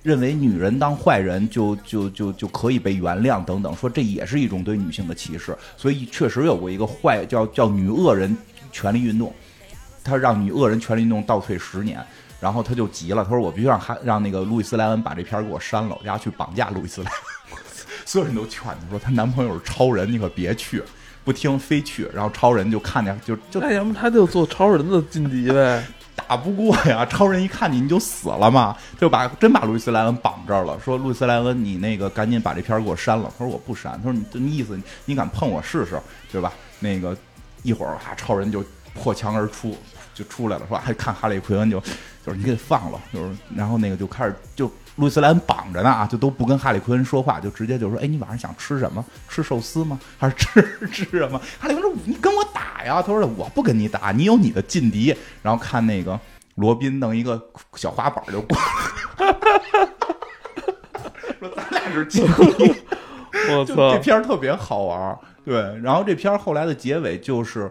[0.03, 8.37] 认为女人当坏人就就就就可以被原谅等等，说这也是一种对女性的歧视，所以确实有过一个坏叫叫女恶人
[8.70, 9.33] 权利运动。
[10.05, 11.98] 他让女恶人权力运动倒退十年，
[12.40, 17.11] 然后他就急了，他说：“我必须让哈让那个路易斯莱恩把这片给我删了，我要去绑架路易斯莱。
[17.11, 17.59] 恩。
[18.05, 20.82] 所有人都劝他说：“她男朋友是超人，你可别去。”
[21.24, 22.07] 不听，非去。
[22.12, 25.82] 然后超人就看见，就就那要么他就做超人的劲敌呗，
[26.14, 27.07] 打不过呀。
[27.07, 35.98] 超人一看你，你就死了嘛，就把真把路易斯莱恩绑这儿了，说：“路易斯莱恩，你那个赶紧把这片给我删了。”他说：“我不删。”他说：“你这意思，你敢碰我试试，
[36.30, 37.16] 对吧？”那个
[37.62, 38.62] 一会儿啊，超人就
[38.95, 39.76] 破墙而出。
[40.14, 41.80] 就出来了，说还看哈利奎恩就
[42.24, 49.05] 就是你给放了，就是然后那个就开始就路易斯莱恩绑着呢啊，就都不跟哈利奎恩说话，就直接就说，哎，你晚上想吃什么？
[49.28, 49.99] 吃寿司吗？
[50.16, 51.36] 还是吃吃什么？
[51.59, 53.03] 哈利奎恩说，你跟我打呀！
[53.03, 55.12] 他说我不跟你打，你有你的劲敌。
[55.42, 56.16] 然后看那个
[56.55, 58.57] 罗宾弄一个小滑板就过。
[61.40, 62.72] 说咱俩是 劲敌。
[63.51, 65.57] 我操这，片儿特别好玩儿，对。
[65.82, 67.68] 然后这片儿后来的结尾就是，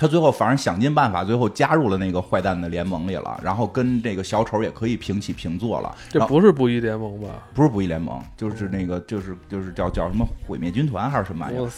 [0.00, 5.94] 他最后反正想尽办法，最后加入了那个坏蛋的联盟里了，然后跟这个小丑也可以平起平坐了。
[6.08, 7.28] 这不是不义联盟吧？
[7.52, 11.68] 不是不义联盟，就是那个就是就是叫叫什么毁灭军团还是什么玩意儿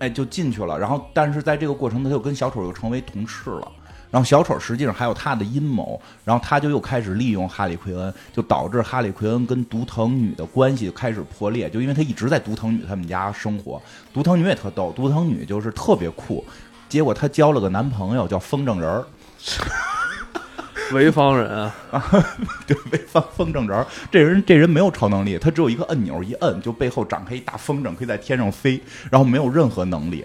[0.00, 0.76] 哎，就进去了。
[0.76, 3.72] 然后，但是在这个过程，他就跟小丑又成为同事了。
[4.08, 13.82] 然后小丑实际上还有他的阴谋，然后他就又开始利用哈利奎恩，就导致哈利奎恩跟独藤女的关系开始破裂，就因为他一直在独藤女他们家生活，
[14.14, 16.44] 独藤女也特逗，独藤女就是特别酷，
[16.88, 19.04] 结果她交了个男朋友叫风筝人儿，
[20.90, 21.74] 潍坊人啊，
[22.66, 28.80] 对，潍坊风筝人儿，这人这人没有超能力，他只有一个按钮，一摁就背后展开一大风筝，可以在天上飞，
[29.10, 30.24] 然后没有任何能力。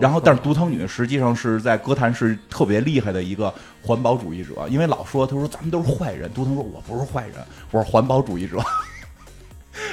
[0.00, 3.52] 然后，但是独藤女实际上是在歌坛是特别厉害的一个
[3.82, 7.34] 环保主义者，因为老说他说咱们都是坏人，独藤说我不是坏人，
[7.72, 8.58] 我是环保主义者。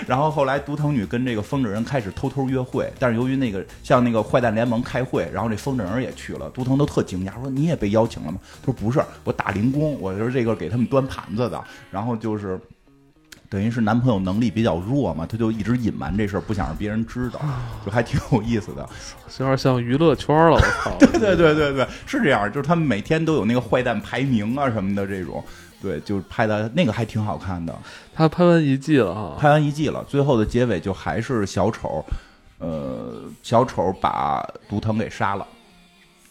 [0.05, 8.39] 然后后来独藤女跟这个风筝人开始偷偷约会，但是由于那个像那个坏蛋联盟开会，然后这风筝人也去了，独藤都特惊讶，说你也被邀请了吗？
[8.61, 11.63] 他说不是，我打零工，我是这个给他们端盘子的。
[11.91, 12.59] 然后就是
[13.49, 17.39] 等于是男朋友能力比较弱嘛，他就一直隐瞒这事儿，不想让别人知道，
[17.85, 18.87] 就还挺有意思的。
[19.39, 20.97] 有点像娱乐圈了，我操！
[20.99, 25.43] 对对对对对，是这样，就是他们每天都有那个坏蛋排名啊什么的这种，
[25.81, 27.77] 对，就是拍的那个还挺好看的。
[28.15, 32.03] 他拍完一季了哈，拍完一季了，最后的结尾就还是小丑，
[32.57, 35.45] 呃，小丑把毒藤给杀了，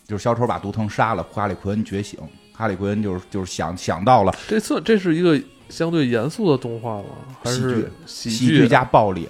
[0.07, 2.18] 就是小丑把毒藤杀了，哈利奎恩觉醒，
[2.53, 7.05] 哈利奎恩就是就是想想到了这次这是一个相对严肃的动画吗？
[7.44, 9.28] 还是喜喜剧加暴力，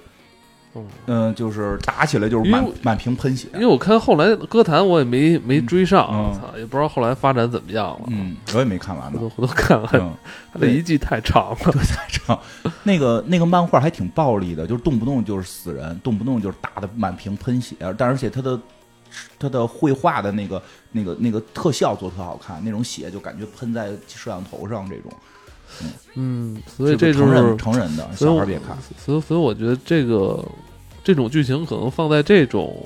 [0.77, 8.01] 嗯嗯、就是打起来就是满满屏喷血因，为我看后来歌坛我也没没追上，嗯我操，也不知道后来发展怎么样了。
[8.07, 10.13] 嗯，我也没看完呢回头，回头看看，嗯。
[10.53, 11.57] 他这一季太长了。
[11.57, 12.39] 太长
[12.83, 18.59] 那个那个漫画还挺暴力的，就是动不动就是死人，动不动就是打的满屏喷血，但而且他的
[19.39, 20.61] 他的绘画的那个
[20.91, 25.11] 那个那个特效做特好看，那种血就感觉喷在摄像头上，这种
[26.15, 28.77] 嗯，所以这就成人是，成人的，小孩别看。
[28.97, 30.43] 所以所以我觉得这个
[31.07, 32.85] 这种剧情可能放在这种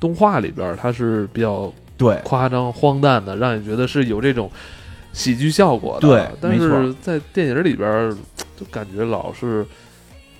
[0.00, 4.50] 动画里边，它是比较对夸张荒诞的，让你觉得是有这种
[5.12, 6.08] 喜剧效果的。
[6.08, 8.10] 对但是在电影里边，
[8.56, 9.66] 就感觉老是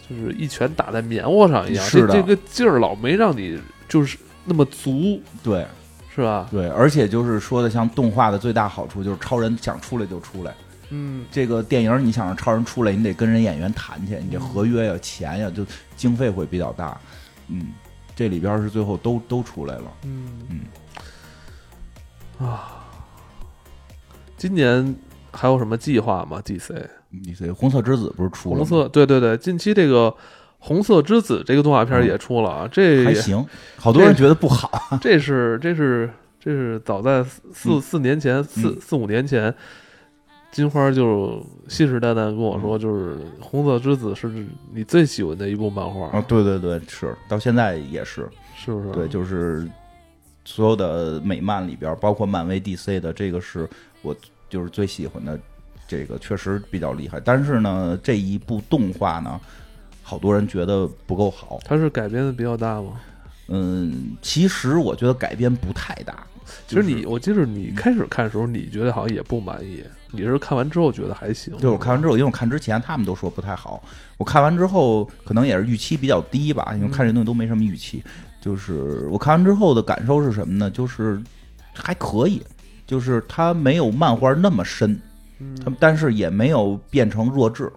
[0.09, 3.61] 就是一拳打在棉花上一样，是的这这个劲儿老没让你
[3.91, 4.16] 就是
[4.47, 5.66] 那么足，对
[6.16, 6.49] 是吧？
[6.51, 10.55] 对，而且就是说的，像动画的最大好处就是超人想出来就出来。
[10.91, 15.64] 嗯，这个电影你想让超人出来，你得跟人演员谈去，你这合约呀、钱呀，就
[15.97, 16.99] 经费会比较大。
[17.49, 17.68] 嗯，
[18.16, 19.93] 这里边是最后都都出来了。
[20.05, 20.61] 嗯嗯
[22.47, 22.84] 啊，
[24.36, 24.95] 今年
[25.32, 28.64] 还有什么计划吗？DC，DC 红色之子不是出了吗？
[28.64, 30.14] 红色，对对对，近期这个
[30.59, 33.45] 红色之子这个动画片也出了啊，这也还行，
[33.76, 34.99] 好多人觉得不好。
[35.01, 36.09] 这是这是
[36.41, 39.53] 这是早在四四嗯四年前四嗯四五年前，
[40.51, 48.90] 金花就信誓旦旦跟我说，就是《红色之子》是你最喜欢的一部漫画，啊，对对对，是到现在也是，是不是？
[48.92, 49.68] 对，就是
[50.44, 53.68] 所有的美漫里边，包括漫威、DC 的，这个是
[54.03, 54.16] 我
[54.49, 55.38] 就是最喜欢的，
[55.86, 57.20] 这个确实比较厉害。
[57.20, 59.38] 但是呢，这一部动画呢，
[60.03, 61.61] 好多人觉得不够好。
[61.64, 63.01] 它是改编的比较大吗？
[63.49, 66.26] 嗯，其实我觉得改编不太大。
[66.66, 71.56] 其实你，我记得你开始看的时候，你觉得好像也不满意，你是看完之后觉得还行。
[71.59, 73.82] 对我看完之后，因为我看之前他们都说不太好，
[74.16, 78.02] 我看完之后可能也是预期比较低吧，因为看这东西都没什么预期。
[78.40, 80.70] 就是我看完之后的感受是什么呢？
[80.70, 81.20] 就是
[81.74, 82.42] 还可以，
[82.86, 84.98] 就是它没有漫画那么深，
[85.40, 87.70] 嗯它但是也没有变成弱智。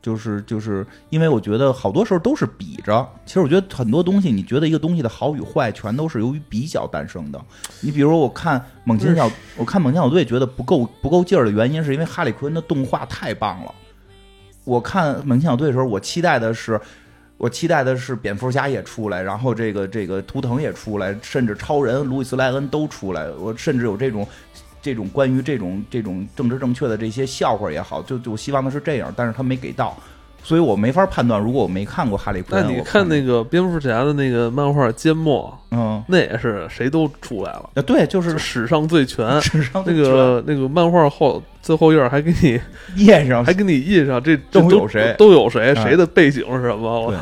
[0.00, 7.40] 就是就是因为我觉得好多时候都是比着，其实我觉得很多东西，你觉得一个东西的好与坏，全都是由于比较诞生的。
[7.80, 13.74] 你比如，我看猛禽小，我看猛禽小队觉得不够不够劲儿的原因，是因为哈利奎恩的动画太棒了。
[14.64, 16.80] 我看猛禽小队的时候，我期待的是，
[17.36, 23.28] 我期待的是蝙蝠侠也出来，然后这个这个图腾也出来，甚至超人、路易斯莱恩都出来。
[23.30, 24.26] 我甚至有这种
[24.88, 29.94] 这种关于这种这种政治正确的这些笑话也好，就就希望的是这样，但是他没给到，
[30.42, 31.38] 所以我没法判断。
[31.38, 39.38] 如果我没看过哈利奎恩，我那你看那个蝙蝠侠的那个漫画《缄默嗯》，那也是谁都出来了，啊，对，就是是史上最全。
[39.42, 42.58] 智商那个那个漫画后最后页还给你
[42.96, 47.10] 印上还给你印上这这都有谁都有谁哎谁的背景是什么？
[47.10, 47.18] 对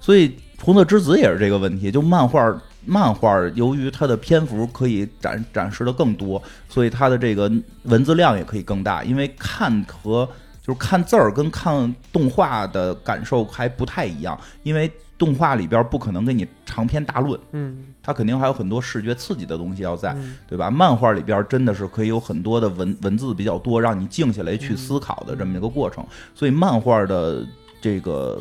[0.00, 0.26] 所以
[0.64, 2.50] 《红色之子》也是这个问题，就漫画
[2.84, 7.50] 漫画由于它的篇幅可以展展示的更多，所以它的这个
[7.84, 9.04] 文字量也可以更大。
[9.04, 10.28] 因为看和
[10.62, 20.70] 就就是看字儿跟看动画的感受还不太一样，因为动画里边不可能给你长篇大论，嗯，它肯定还有很多视觉刺激的东西要在，嗯对吧？
[20.70, 27.44] 漫画里边真的是可以有很多的文文字比较多，让你静下来去思考的这么一个过程，所以漫画的
[27.80, 28.40] 这个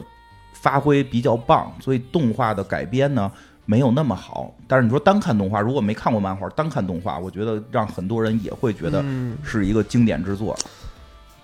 [0.54, 3.32] 发挥比较棒，所以动画的改编呢
[3.70, 4.52] 没有那么好。
[4.68, 10.58] 但是你说单看动画，如果没看过漫画，单看动画，我觉得让很多人也会觉得嗯是一个经典之作。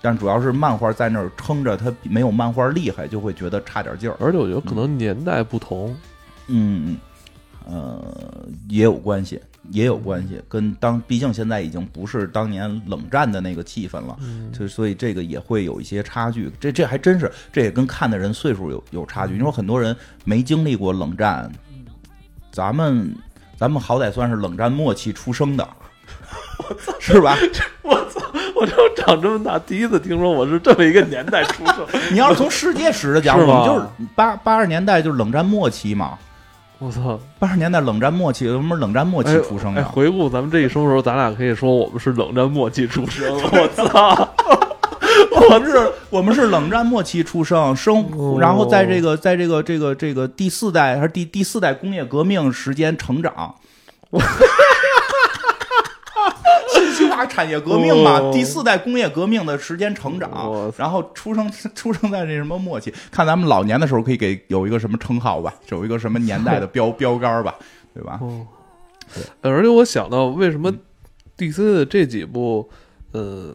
[0.02, 4.16] 但主要是漫画在那儿撑着，它没有漫画厉害，就会觉得差点劲儿。
[4.18, 5.94] 而且我觉得可能年代不同，
[6.48, 6.96] 嗯，
[7.64, 8.04] 呃，
[8.68, 9.40] 也有关系，
[9.70, 16.50] 也有关系，跟当毕竟现在已经不是当年冷战的那个气氛了，嗯就所以这个也会有一些差距。
[16.58, 19.32] 这这还真是，这也跟看的人岁数有有差距。
[19.34, 21.50] 你说很多人没经历过冷战，
[22.56, 23.14] 咱们
[23.58, 25.68] 咱们好歹算是冷战末期出生的，
[26.98, 27.36] 是吧？
[27.82, 28.22] 我操！
[28.54, 31.86] 我就长这么大第一次听说我是这么一个年代出生。
[32.10, 36.16] 你要是从世界史的讲， 是吗我们就是八八十年代就是冷战末期嘛。
[36.78, 37.20] 我操！
[37.38, 39.84] 八十年代冷战末期，我们冷战末期出生的。
[39.84, 43.30] 回顾咱们这一生的时候，咱俩可以说我们是冷战末期出生。
[43.34, 44.28] 我操！
[45.50, 53.54] 我们是，我们是冷战末期出生，生，哦然后在这个，在这个这个这个第四代还是第第四代工业革命时间成长。
[56.70, 62.92] 信息化产业革命嘛，哦第四代工业革命的时间成长我，然后出生 出生在这什么末期？
[63.10, 67.54] 看咱们老年的时候可以给有一个什么称号吧，有一个什么年代的标 标杆吧，
[67.94, 68.18] 对吧？
[68.22, 68.46] 哦，
[69.42, 70.78] 而且我想到为什么嗯
[71.36, 72.68] DC 的这几部，
[73.12, 73.54] 呃，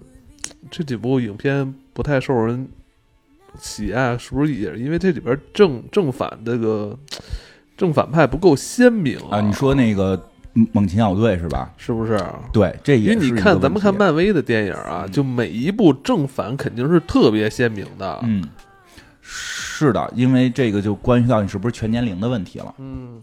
[0.70, 2.68] 这几部影片不太受人
[3.60, 6.98] 喜爱，是不是也是因为这里边正正反这个
[7.76, 11.74] 正反派不够鲜明啊，你说那个嗯猛禽小队是吧？
[11.78, 12.18] 是不是？
[12.54, 18.20] 对，这也因为你看咱们看漫威的电影啊，嗯就每一部正反肯定是特别鲜明的。
[18.24, 18.44] 嗯，
[19.22, 22.76] 是的，因为这个就关系到你是不是全年龄的问题了。
[22.78, 23.22] 嗯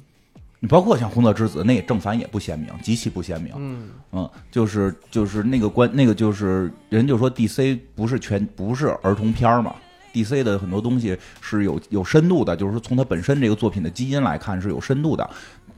[0.61, 3.53] 你包括像红色之子，那也正反也不鲜明，极其不鲜明。
[3.57, 9.75] 嗯嗯，就是就是那个关那个就是人就说 DC 不是全不是儿童片儿嘛
[10.13, 15.29] ，DC 的很多东西是有有深度的，就是说从它本身这个作品的基因来看是有深度的。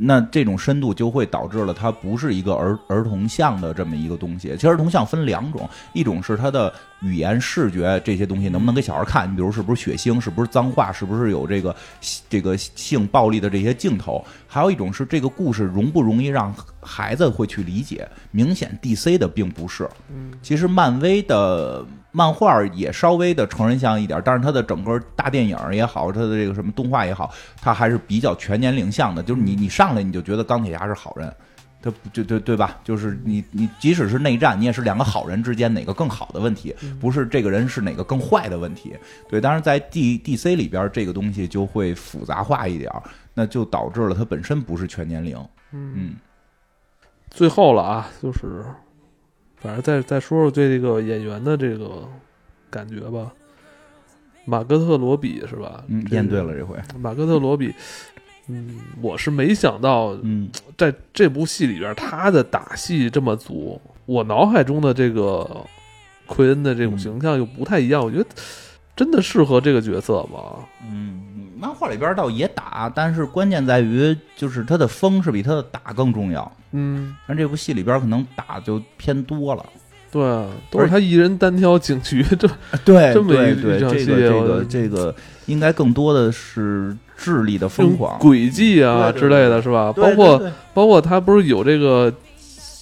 [0.02, 4.48] 那这种深度就会导致了它不是一个儿儿童像的这么一个东西。
[4.54, 11.74] 其实儿童像分两种，一种是它的语言、视觉这些东西能不能给小孩看，你比如是不是血腥，是不是脏话，是不是有这个
[12.28, 18.06] 这个性暴力的这些镜头；还有一种是这个故事容不容易让孩子会去理解。
[18.30, 19.88] 明显 DC 的并不是，
[20.42, 29.22] 其实漫威的漫画也稍微的成人向一点，但是它的整个大电影也好，它的这个什么动画也好，它还是比较全年龄向的。
[29.22, 31.32] 就是你你上来你就觉得钢铁侠是好人，
[31.82, 32.78] 它不就对对吧？
[32.84, 38.94] 就是你你即使是内战，你也是两个好人之间哪个更好的问题，不是这个人是哪个更坏的问题。
[39.28, 42.90] 对，当然在 D D C 里边这个东西就会复杂化一点，
[43.34, 45.36] 那就导致了它本身不是全年龄。
[45.72, 45.94] 嗯。
[45.96, 46.16] 嗯
[47.30, 48.64] 最后了啊，就是
[49.56, 52.08] 反正再再说说对这个演员的这个
[52.68, 53.32] 感觉吧。
[54.46, 55.84] 马格特罗比是吧？
[55.86, 56.76] 嗯，这个验对了这回。
[56.98, 57.72] 马格特罗比，
[58.48, 63.80] 嗯，我是没想到嗯在这部戏里边他的打戏这么足。
[64.06, 65.64] 我脑海中的这个
[66.26, 68.26] 奎恩的这种嗯形象又不太一样，我觉得
[68.96, 70.64] 真的适合这个角色吗？
[70.90, 71.20] 嗯，
[71.56, 76.50] 漫画里边倒也打，但是关键在于就是他的风是比他的打更重要。
[76.72, 79.64] 嗯，但这部戏里边可能打就偏多了。
[80.10, 82.48] 对啊，都是他一人单挑警局，这
[82.84, 85.14] 对这么对对，一一场这个这个这个
[85.46, 89.92] 应该更多的是智力的疯狂，诡计啊之类的是吧？
[89.92, 92.10] 包括包括他不是有这个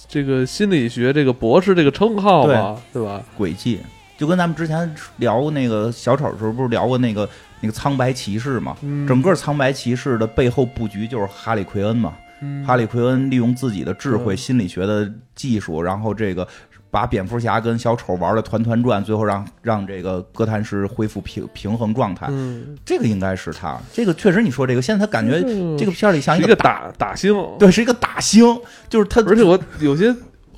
[0.07, 2.77] 这个心理学这个博士这个称号吗？
[2.93, 3.21] 对吧？
[3.37, 3.79] 诡计，
[4.17, 7.27] 就跟咱们之前聊过那个小丑的时候，不是聊过那个
[7.59, 8.77] 那个苍白骑士嘛？
[8.81, 12.13] 嗯整个苍白骑士的背后布局就是哈利奎恩嘛。
[12.41, 16.47] 嗯哈利奎恩利用自己的智慧、嗯心理学的技术，然后这个
[16.91, 22.27] 把蝙蝠侠跟小丑玩的团团转，最后让让这个哥谭市恢复平平衡状态。
[22.29, 28.43] 嗯，这个应该是他，这个确实你说这个，现在他感觉嗯这个片儿里像一个一个打打星，对，是一个打星，
[28.89, 30.13] 就是他，而且我有些，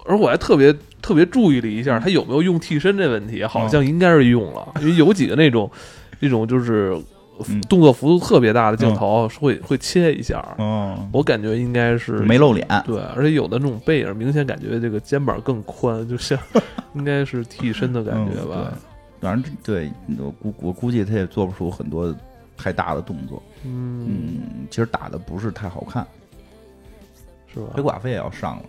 [0.06, 5.70] 而我还特别特别注意了一下，他有没有用替身这问题，好像应该是用了，因为有几个那种
[6.22, 7.04] 那种就是嗯
[7.70, 16.38] 动作幅度特别大的镜头，是会会切一下，嗯，我感觉应该是没露脸，对，而且有的那种背影，明显感觉这个肩膀更宽，就像
[16.94, 18.68] 应该是替身的感觉吧。
[18.72, 18.78] 嗯
[19.22, 22.12] 反正对我估我估计他也做不出很多
[22.58, 23.40] 太大的动作。
[23.64, 26.04] 嗯，嗯，其实打的不是太好看，
[27.54, 27.68] 是吧？
[27.76, 27.84] 黑？
[27.84, 28.64] 寡妇也要上了，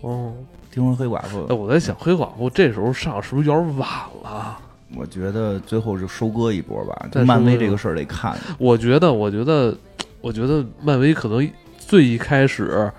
[0.00, 0.34] 哦，
[0.72, 3.88] 听说黑寡妇哎，我在想，黑寡妇这时候上是不是有点晚
[4.24, 4.58] 了？
[4.96, 7.06] 我觉得最后就收割一波吧。
[7.10, 9.76] 再收割漫威这个事儿得看，我觉得，我觉得，
[10.20, 11.48] 我觉得漫威可能
[11.78, 12.90] 最一开始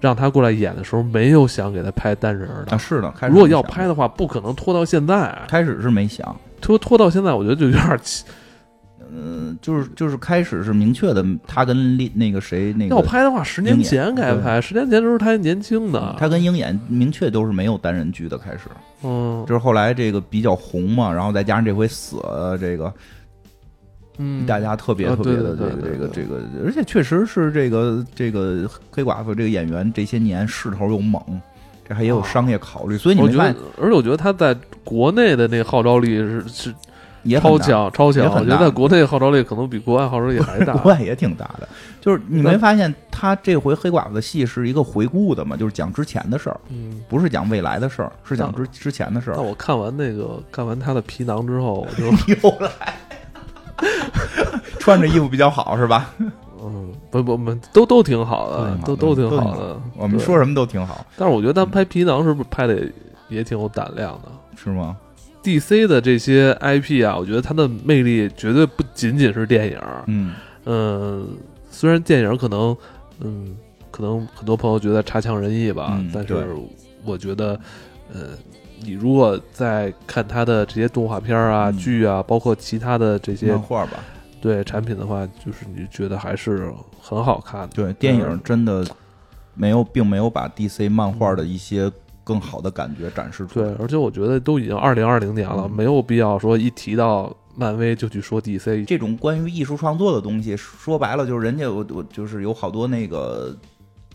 [0.00, 2.78] 让他过来演的时候，没有想给他拍单人的啊，的。
[2.78, 8.00] 是的，开始如果要拍的话，不可能拖到现在，开始是没想，拖拖到现在，我觉得就有点
[9.08, 9.16] 奇。
[9.18, 16.14] 嗯，就是就是开始是明确的，他跟那那个谁那个要拍的话，十年前该拍，十年前的时候他还年轻呢。
[16.18, 18.68] 他跟鹰眼明确都是没有单人剧的开始，
[19.02, 22.92] 嗯就是后来这个比较红嘛，然后再加上这回死了，这个
[24.18, 31.22] 嗯，大家特别啊特别的对这个这个这个，而且确实是这个这个黑寡妇这个演员这些年势头又猛，
[31.88, 36.76] 这还也有啊商业考虑，所以你我觉得没发现，而且我觉得他在国内的那个号召力是是超
[37.26, 40.72] 也超强超强，我觉得在国内号召力可能比国外号召力还大。
[40.74, 41.68] 国外也挺大的，
[42.00, 49.34] 就是你没发现他这回黑寡妇的戏是一个回顾的嘛，就是讲之前的事儿，嗯，不是讲未来的事儿，是讲之之前的事儿。
[49.36, 52.04] 那我看完那个看完他的皮囊之后，我就
[52.42, 52.94] 又来，
[54.78, 56.14] 穿着衣服比较好是吧？
[56.62, 59.80] 嗯，不不不，都都挺好的，都都挺挺好的。
[59.96, 62.82] 我们说什么都挺好，但是我觉得他拍皮囊是不是拍的
[63.28, 64.96] 也挺有胆量的是吗？
[65.46, 69.78] ？DC 的这些 IP 啊，我觉得它的魅力绝对不仅仅是电影。
[70.06, 71.28] 嗯，嗯，
[71.70, 72.76] 虽然电影可能，
[73.20, 73.56] 嗯，
[73.90, 76.46] 可能很多朋友觉得差强人意吧，嗯但是
[77.04, 77.58] 我觉得，
[78.12, 78.30] 呃，
[78.82, 83.92] 你如果在看它的这些动画片啊、嗯剧啊，包括其他的这些漫画吧。
[84.40, 86.70] 对产品的话，就是你觉得还是
[87.00, 87.68] 很好看的。
[87.68, 88.84] 对，电影真的
[89.54, 91.90] 没有，并没有把 DC 漫画的一些
[92.26, 93.66] 更好的感觉展示出来。
[93.66, 98.84] 对，而且我觉得都已经二零二零年了，嗯没有必要说一提到漫威就去说 DC。
[98.84, 103.56] 这种关于艺术创作的东西，说白了就是人家我我就是有好多那个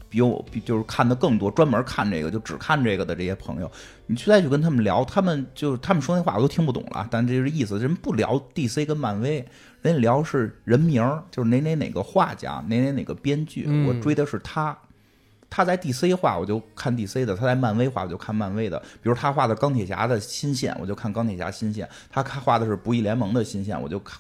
[0.10, 3.72] 比我比就是看的更多，专门看这个就只看这个的这些朋友，
[4.08, 9.38] 你去再去跟他们聊，他们就他们说那话我都听不懂了，但这是意思，人不聊 DC 跟漫威，
[9.82, 14.78] 人家聊是人名儿，就是哪哪哪个画家，哪哪哪个编剧，嗯我追的是他。
[15.54, 18.80] 他在 DC 画，我就看 DC 的；他在漫威画，我就看漫威的。
[19.04, 24.18] 比如他画的钢铁侠的新线，我就看钢铁侠新线；他看画的是不义联盟的新线，我就看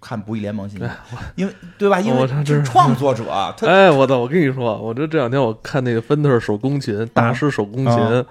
[0.00, 0.90] 看不义联盟新线。
[1.36, 2.00] 因为对吧？
[2.00, 3.24] 因为是创作者，
[3.58, 4.16] 他哎，我操！
[4.16, 8.24] 我跟你说，我这这两天我看那个芬特手工琴大师手工琴，啊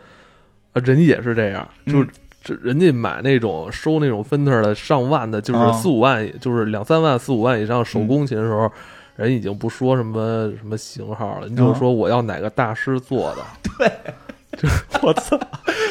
[0.73, 2.07] 呃人也是这样，嗯
[2.43, 8.65] 就人家买那种收那种芬特的上万的，就是啊四五万，就是两三万、四五万以上手工琴的时候。
[8.65, 8.71] 嗯
[9.19, 13.43] 人已经不说什么什么型号了，你就说我要哪个大师做的，
[13.77, 13.91] 对，
[14.57, 15.37] 就是我操，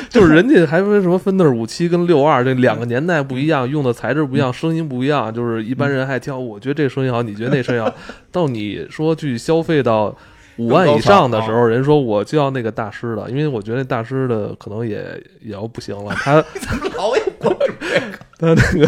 [0.09, 7.93] 就是人家还分什么芬特五七跟六二这两个年代不一样，用的材质不一样，声音不一样，就是一般人还挑，我觉得这声音好，你觉得那声音好，
[8.33, 10.17] 到你说去消费到
[10.57, 14.99] 五万以上的时候，人说我就要那个大师的，因为我觉得那大师的可能也
[15.43, 16.43] 也要不行了，他
[16.97, 18.19] 老也关注这个。
[18.41, 18.87] 他那个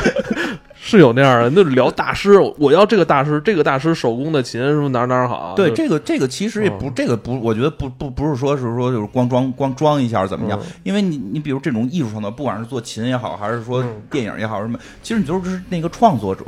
[0.91, 10.67] 是有那样的，那聊大师，我要这个大师，这个大师手工的琴什么哪儿哪儿好，对，这个这个其实也不，这个不，我觉得不不不是说是说就是光装光装一下怎么样，嗯。
[10.83, 14.03] 因为你你比如这种艺术创作，不管是做琴也好，还是说嗯。
[14.11, 16.45] 电影也好，什么，其实你就是那个创作者，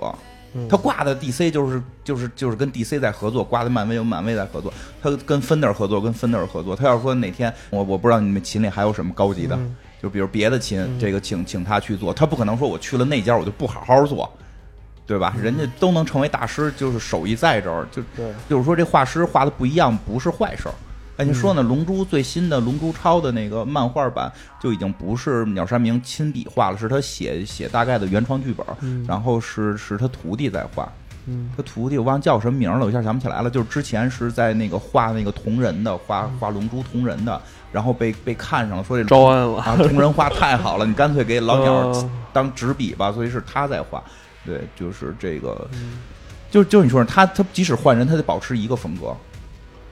[0.55, 0.66] 嗯。
[0.69, 14.29] 他挂的 DC 就是就是就是跟 DC 在合作，挂的漫威有漫威在合作，他跟 Fender 合作跟 Fender 合作，他要说哪天我我不知道你们琴里还有什么高级的，嗯就比如别的琴，嗯这个请请他去做，他不可能说我去了那家我就不好好做，
[15.07, 15.35] 对吧？
[15.41, 18.03] 人家都能成为大师，就是手艺在这儿，就，
[18.49, 20.74] 就是说这画师画的不一样，不是坏事儿。
[21.19, 21.62] 哎，你说呢？
[21.66, 30.91] 《龙珠》最新的《龙珠超》的那个漫画版就已经不是鸟山明亲笔画了，是他写写大概的原创剧本，嗯然后是是他徒弟在画。
[31.27, 33.51] 嗯他徒弟我忘叫什么名了，我一下想不起来了。
[33.51, 37.41] 就是之前是在那个画那个同人的，画画龙珠同人的，
[37.73, 44.03] 然后被被看上了，说这招安了，啊同人画太好了， 你干脆给老鸟呃当纸笔吧，所以是他在画。
[44.44, 45.99] 对，就是这个，嗯
[46.51, 49.16] 就就你说他他即使换人，他得保持一个风格。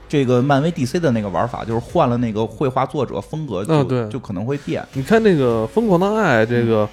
[0.07, 4.85] 这个漫威 DC 的那个玩法，就是换了那个绘画作者风格就，就可能会变。
[4.91, 6.87] 你看那个《疯狂的爱》这个，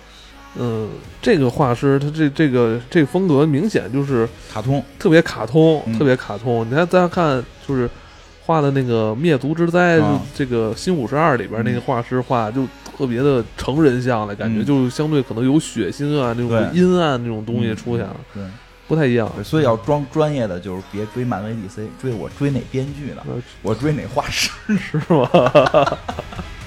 [0.56, 0.89] 嗯，
[1.20, 6.65] 这个画师他这这个这个风格明显就是卡通，特别卡通，嗯特别卡通。
[6.70, 7.90] 你看大家看就是
[8.49, 12.66] 画的那个灭族之灾，啊这个新五十二里边那个画师画就
[12.97, 18.43] 特别的成人像的感觉，嗯就相对可能有血腥啊那种阴暗那种东西出现了，对
[18.89, 19.31] 不太一样。
[19.45, 23.23] 所以要装专业的，就是别追漫威 DC，追我追哪编剧呢？
[23.29, 24.51] 呃我追哪画师？
[24.79, 25.29] 是吗？